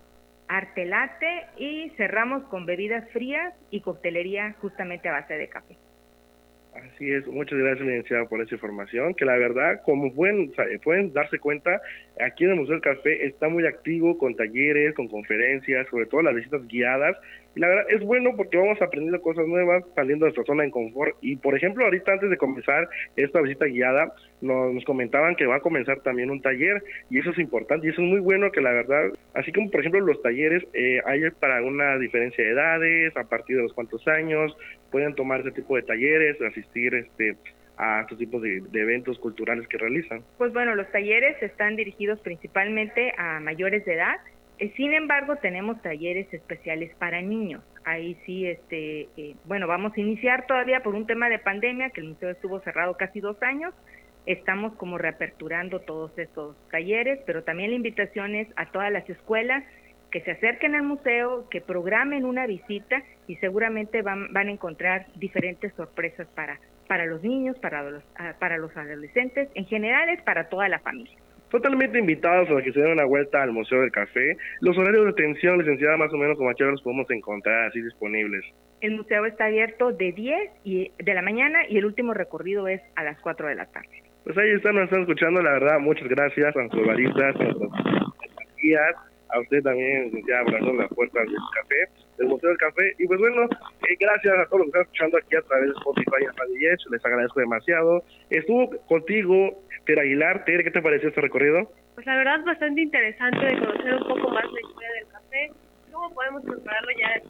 arte 0.51 0.85
latte 0.85 1.45
y 1.57 1.89
cerramos 1.97 2.43
con 2.43 2.65
bebidas 2.65 3.09
frías 3.11 3.53
y 3.69 3.81
coctelería 3.81 4.53
justamente 4.59 5.07
a 5.07 5.13
base 5.13 5.35
de 5.35 5.47
café. 5.47 5.77
Así 6.73 7.11
es, 7.11 7.27
muchas 7.27 7.59
gracias, 7.59 7.85
licenciada, 7.85 8.25
por 8.25 8.41
esa 8.41 8.55
información, 8.55 9.13
que 9.13 9.25
la 9.25 9.35
verdad, 9.35 9.81
como 9.83 10.13
pueden, 10.13 10.53
pueden 10.83 11.11
darse 11.11 11.37
cuenta, 11.37 11.81
aquí 12.25 12.45
en 12.45 12.51
el 12.51 12.55
Museo 12.57 12.75
del 12.75 12.81
Café 12.81 13.25
está 13.25 13.49
muy 13.49 13.65
activo 13.65 14.17
con 14.17 14.35
talleres, 14.35 14.95
con 14.95 15.09
conferencias, 15.09 15.85
sobre 15.89 16.05
todo 16.05 16.21
las 16.21 16.35
visitas 16.35 16.65
guiadas, 16.67 17.17
la 17.55 17.67
verdad 17.67 17.85
es 17.89 18.01
bueno 18.01 18.31
porque 18.35 18.57
vamos 18.57 18.81
aprendiendo 18.81 19.21
cosas 19.21 19.45
nuevas, 19.45 19.83
saliendo 19.95 20.25
de 20.25 20.29
nuestra 20.29 20.45
zona 20.45 20.63
de 20.63 20.71
confort, 20.71 21.15
y 21.21 21.35
por 21.35 21.55
ejemplo, 21.55 21.83
ahorita 21.83 22.13
antes 22.13 22.29
de 22.29 22.37
comenzar 22.37 22.87
esta 23.15 23.41
visita 23.41 23.65
guiada, 23.65 24.13
nos, 24.41 24.83
comentaban 24.85 25.35
que 25.35 25.45
va 25.45 25.57
a 25.57 25.61
comenzar 25.61 25.99
también 26.01 26.31
un 26.31 26.41
taller, 26.41 26.83
y 27.09 27.19
eso 27.19 27.31
es 27.31 27.39
importante, 27.39 27.87
y 27.87 27.89
eso 27.89 28.01
es 28.01 28.07
muy 28.07 28.19
bueno 28.19 28.51
que 28.51 28.61
la 28.61 28.71
verdad, 28.71 29.11
así 29.33 29.51
como 29.51 29.69
por 29.69 29.81
ejemplo 29.81 29.99
los 30.01 30.21
talleres, 30.21 30.63
eh, 30.73 31.01
hay 31.05 31.29
para 31.39 31.61
una 31.61 31.97
diferencia 31.97 32.43
de 32.43 32.51
edades, 32.51 33.17
a 33.17 33.25
partir 33.25 33.57
de 33.57 33.63
los 33.63 33.73
cuantos 33.73 34.07
años, 34.07 34.55
pueden 34.89 35.13
tomar 35.15 35.41
ese 35.41 35.51
tipo 35.51 35.75
de 35.75 35.83
talleres, 35.83 36.41
asistir 36.41 36.95
este 36.95 37.35
a 37.81 38.01
estos 38.01 38.19
tipos 38.19 38.41
de, 38.43 38.61
eventos 38.73 39.17
culturales 39.17 39.67
que 39.67 39.77
realizan. 39.77 40.21
Pues 40.37 40.53
bueno, 40.53 40.75
los 40.75 40.89
talleres 40.91 41.41
están 41.41 41.75
dirigidos 41.75 42.19
principalmente 42.19 43.11
a 43.17 43.39
mayores 43.39 43.83
de 43.85 43.95
edad. 43.95 44.17
Eh, 44.61 44.71
sin 44.77 44.93
embargo, 44.93 45.37
tenemos 45.37 45.81
talleres 45.81 46.31
especiales 46.31 46.93
para 46.99 47.19
niños. 47.19 47.63
Ahí 47.83 48.15
sí, 48.27 48.45
este, 48.45 49.09
eh, 49.17 49.35
bueno, 49.45 49.65
vamos 49.65 49.91
a 49.97 49.99
iniciar 49.99 50.45
todavía 50.45 50.83
por 50.83 50.93
un 50.93 51.07
tema 51.07 51.29
de 51.29 51.39
pandemia, 51.39 51.89
que 51.89 52.01
el 52.01 52.09
museo 52.09 52.29
estuvo 52.29 52.59
cerrado 52.59 52.95
casi 52.95 53.21
dos 53.21 53.41
años. 53.41 53.73
Estamos 54.27 54.75
como 54.75 54.99
reaperturando 54.99 55.79
todos 55.79 56.15
estos 56.19 56.55
talleres, 56.69 57.19
pero 57.25 57.43
también 57.43 57.71
la 57.71 57.75
invitación 57.75 58.35
es 58.35 58.47
a 58.55 58.67
todas 58.67 58.91
las 58.91 59.09
escuelas 59.09 59.63
que 60.11 60.21
se 60.21 60.29
acerquen 60.29 60.75
al 60.75 60.83
museo, 60.83 61.49
que 61.49 61.59
programen 61.59 62.23
una 62.23 62.45
visita 62.45 63.01
y 63.25 63.37
seguramente 63.37 64.03
van, 64.03 64.31
van 64.31 64.47
a 64.47 64.51
encontrar 64.51 65.07
diferentes 65.15 65.73
sorpresas 65.73 66.27
para, 66.35 66.59
para 66.87 67.07
los 67.07 67.23
niños, 67.23 67.57
para 67.57 67.81
los, 67.89 68.03
ah, 68.15 68.35
para 68.37 68.59
los 68.59 68.77
adolescentes, 68.77 69.49
en 69.55 69.65
general 69.65 70.09
es 70.09 70.21
para 70.21 70.49
toda 70.49 70.69
la 70.69 70.77
familia. 70.77 71.17
Totalmente 71.51 71.99
invitados 71.99 72.49
a 72.49 72.63
que 72.63 72.71
se 72.71 72.79
den 72.79 72.93
una 72.93 73.03
vuelta 73.03 73.43
al 73.43 73.51
Museo 73.51 73.81
del 73.81 73.91
Café. 73.91 74.37
Los 74.61 74.77
horarios 74.77 75.03
de 75.03 75.11
atención, 75.11 75.59
licenciada, 75.59 75.97
más 75.97 76.13
o 76.13 76.17
menos, 76.17 76.37
como 76.37 76.49
aquí 76.49 76.63
los 76.63 76.81
podemos 76.81 77.11
encontrar 77.11 77.67
así 77.67 77.81
disponibles. 77.81 78.45
El 78.79 78.95
museo 78.95 79.25
está 79.25 79.45
abierto 79.45 79.91
de 79.91 80.13
10 80.13 80.49
y, 80.63 80.91
de 80.97 81.13
la 81.13 81.21
mañana 81.21 81.67
y 81.67 81.77
el 81.77 81.85
último 81.85 82.13
recorrido 82.13 82.69
es 82.69 82.81
a 82.95 83.03
las 83.03 83.19
4 83.19 83.49
de 83.49 83.55
la 83.55 83.65
tarde. 83.65 84.01
Pues 84.23 84.37
ahí 84.37 84.51
están, 84.51 84.75
nos 84.75 84.85
están 84.85 85.01
escuchando, 85.01 85.41
la 85.41 85.51
verdad, 85.51 85.79
muchas 85.79 86.07
gracias 86.07 86.55
a 86.55 86.59
nuestros 86.59 86.87
baristas, 86.87 87.35
a 87.35 87.43
nuestros 87.43 87.71
guías, 88.61 88.95
a 89.29 89.39
usted 89.39 89.61
también, 89.61 90.11
ya 90.27 90.39
abriendo 90.39 90.73
las 90.73 90.89
puertas 90.93 91.25
del 91.25 91.35
café, 91.35 92.07
del 92.17 92.27
Museo 92.27 92.49
del 92.49 92.57
Café. 92.57 92.95
Y 92.97 93.07
pues 93.07 93.19
bueno, 93.19 93.43
eh, 93.43 93.97
gracias 93.99 94.37
a 94.37 94.45
todos 94.45 94.65
los 94.65 94.71
que 94.71 94.79
están 94.79 94.81
escuchando 94.83 95.17
aquí 95.17 95.35
a 95.35 95.41
través 95.41 95.67
de 95.67 95.73
Spotify 95.73 96.21
y 96.21 96.25
Radio 96.25 96.77
les 96.91 97.05
agradezco 97.05 97.39
demasiado. 97.39 98.03
Estuvo 98.29 98.69
contigo 98.87 99.63
Aguilar. 99.87 100.45
Tere, 100.45 100.63
¿qué 100.63 100.71
te 100.71 100.81
pareció 100.81 101.09
este 101.09 101.21
recorrido? 101.21 101.71
Pues 101.95 102.05
la 102.05 102.17
verdad 102.17 102.43
bastante 102.45 102.81
interesante 102.81 103.45
de 103.45 103.59
conocer 103.59 103.93
un 103.95 104.07
poco 104.07 104.29
más 104.29 104.45
la 104.51 104.61
historia 104.61 104.89
del 104.91 105.07
café, 105.07 105.51
cómo 105.91 106.13
podemos 106.13 106.43
prepararlo 106.43 106.89
ya 106.97 107.21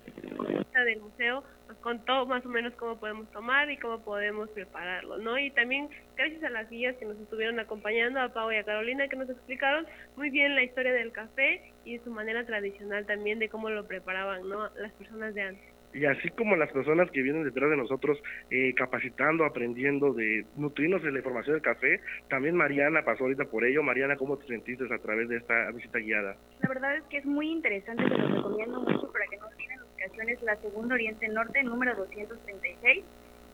del 0.83 0.99
museo 0.99 1.43
contó 1.81 2.25
más 2.25 2.45
o 2.45 2.49
menos 2.49 2.73
cómo 2.75 2.97
podemos 2.97 3.29
tomar 3.31 3.69
y 3.69 3.77
cómo 3.77 3.99
podemos 3.99 4.49
prepararlo, 4.49 5.17
¿no? 5.17 5.37
Y 5.37 5.51
también 5.51 5.89
gracias 6.15 6.43
a 6.43 6.49
las 6.49 6.69
guías 6.69 6.95
que 6.97 7.05
nos 7.05 7.17
estuvieron 7.17 7.59
acompañando, 7.59 8.21
a 8.21 8.29
Pau 8.29 8.51
y 8.51 8.57
a 8.57 8.63
Carolina, 8.63 9.07
que 9.07 9.15
nos 9.15 9.29
explicaron 9.29 9.85
muy 10.15 10.29
bien 10.29 10.55
la 10.55 10.63
historia 10.63 10.93
del 10.93 11.11
café 11.11 11.71
y 11.83 11.97
su 11.99 12.11
manera 12.11 12.45
tradicional 12.45 13.05
también 13.05 13.39
de 13.39 13.49
cómo 13.49 13.69
lo 13.69 13.85
preparaban, 13.87 14.47
¿no? 14.47 14.69
Las 14.75 14.91
personas 14.93 15.33
de 15.33 15.41
antes 15.41 15.70
y 15.93 16.05
así 16.05 16.29
como 16.29 16.55
las 16.55 16.71
personas 16.71 17.09
que 17.11 17.21
vienen 17.21 17.43
detrás 17.43 17.69
de 17.69 17.77
nosotros 17.77 18.21
eh, 18.49 18.73
capacitando, 18.75 19.45
aprendiendo, 19.45 20.13
de 20.13 20.45
nutrirnos 20.55 21.03
de 21.03 21.11
la 21.11 21.19
información 21.19 21.55
del 21.55 21.63
café, 21.63 21.99
también 22.29 22.55
Mariana 22.55 23.03
pasó 23.03 23.23
ahorita 23.23 23.45
por 23.45 23.65
ello. 23.65 23.83
Mariana, 23.83 24.15
¿cómo 24.15 24.37
te 24.37 24.47
sentiste 24.47 24.83
a 24.93 24.97
través 24.99 25.29
de 25.29 25.37
esta 25.37 25.71
visita 25.71 25.99
guiada? 25.99 26.35
La 26.61 26.69
verdad 26.69 26.95
es 26.97 27.03
que 27.03 27.17
es 27.17 27.25
muy 27.25 27.49
interesante, 27.49 28.03
se 28.03 28.17
los 28.17 28.31
recomiendo 28.31 28.81
mucho 28.81 29.11
para 29.11 29.25
que 29.27 29.37
no 29.37 29.47
tienen 29.57 29.79
ubicaciones 29.81 30.41
la 30.43 30.55
Segunda 30.57 30.95
Oriente 30.95 31.27
Norte, 31.27 31.63
número 31.63 31.95
236 31.95 33.03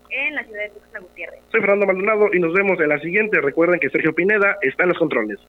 en 0.09 0.35
la 0.35 0.43
ciudad 0.45 0.61
de 0.61 0.69
Tuxtla 0.69 0.99
Gutiérrez. 0.99 1.39
Soy 1.51 1.59
Fernando 1.59 1.85
Maldonado 1.85 2.29
y 2.33 2.39
nos 2.39 2.53
vemos 2.53 2.79
en 2.79 2.89
la 2.89 2.99
siguiente. 2.99 3.41
Recuerden 3.41 3.79
que 3.79 3.89
Sergio 3.89 4.13
Pineda 4.13 4.57
está 4.61 4.83
en 4.83 4.89
los 4.89 4.97
controles. 4.97 5.39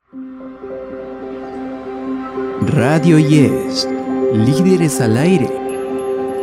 Radio 2.75 3.19
Yes, 3.19 3.89
líderes 4.33 5.01
al 5.01 5.17
aire 5.17 5.68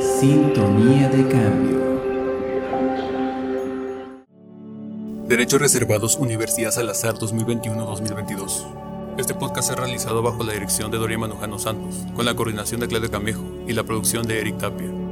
Sintonía 0.05 1.09
de 1.09 1.27
cambio. 1.27 1.79
Derechos 5.27 5.59
reservados 5.59 6.15
Universidad 6.17 6.71
Salazar 6.71 7.15
2021-2022. 7.15 9.17
Este 9.17 9.33
podcast 9.33 9.71
es 9.71 9.77
realizado 9.77 10.21
bajo 10.21 10.43
la 10.43 10.53
dirección 10.53 10.91
de 10.91 10.99
Doria 10.99 11.17
Manujano 11.17 11.59
Santos, 11.59 12.05
con 12.15 12.25
la 12.25 12.35
coordinación 12.35 12.79
de 12.79 12.87
Claudio 12.87 13.11
Camejo 13.11 13.43
y 13.67 13.73
la 13.73 13.83
producción 13.83 14.25
de 14.25 14.39
Eric 14.39 14.59
Tapia. 14.59 15.04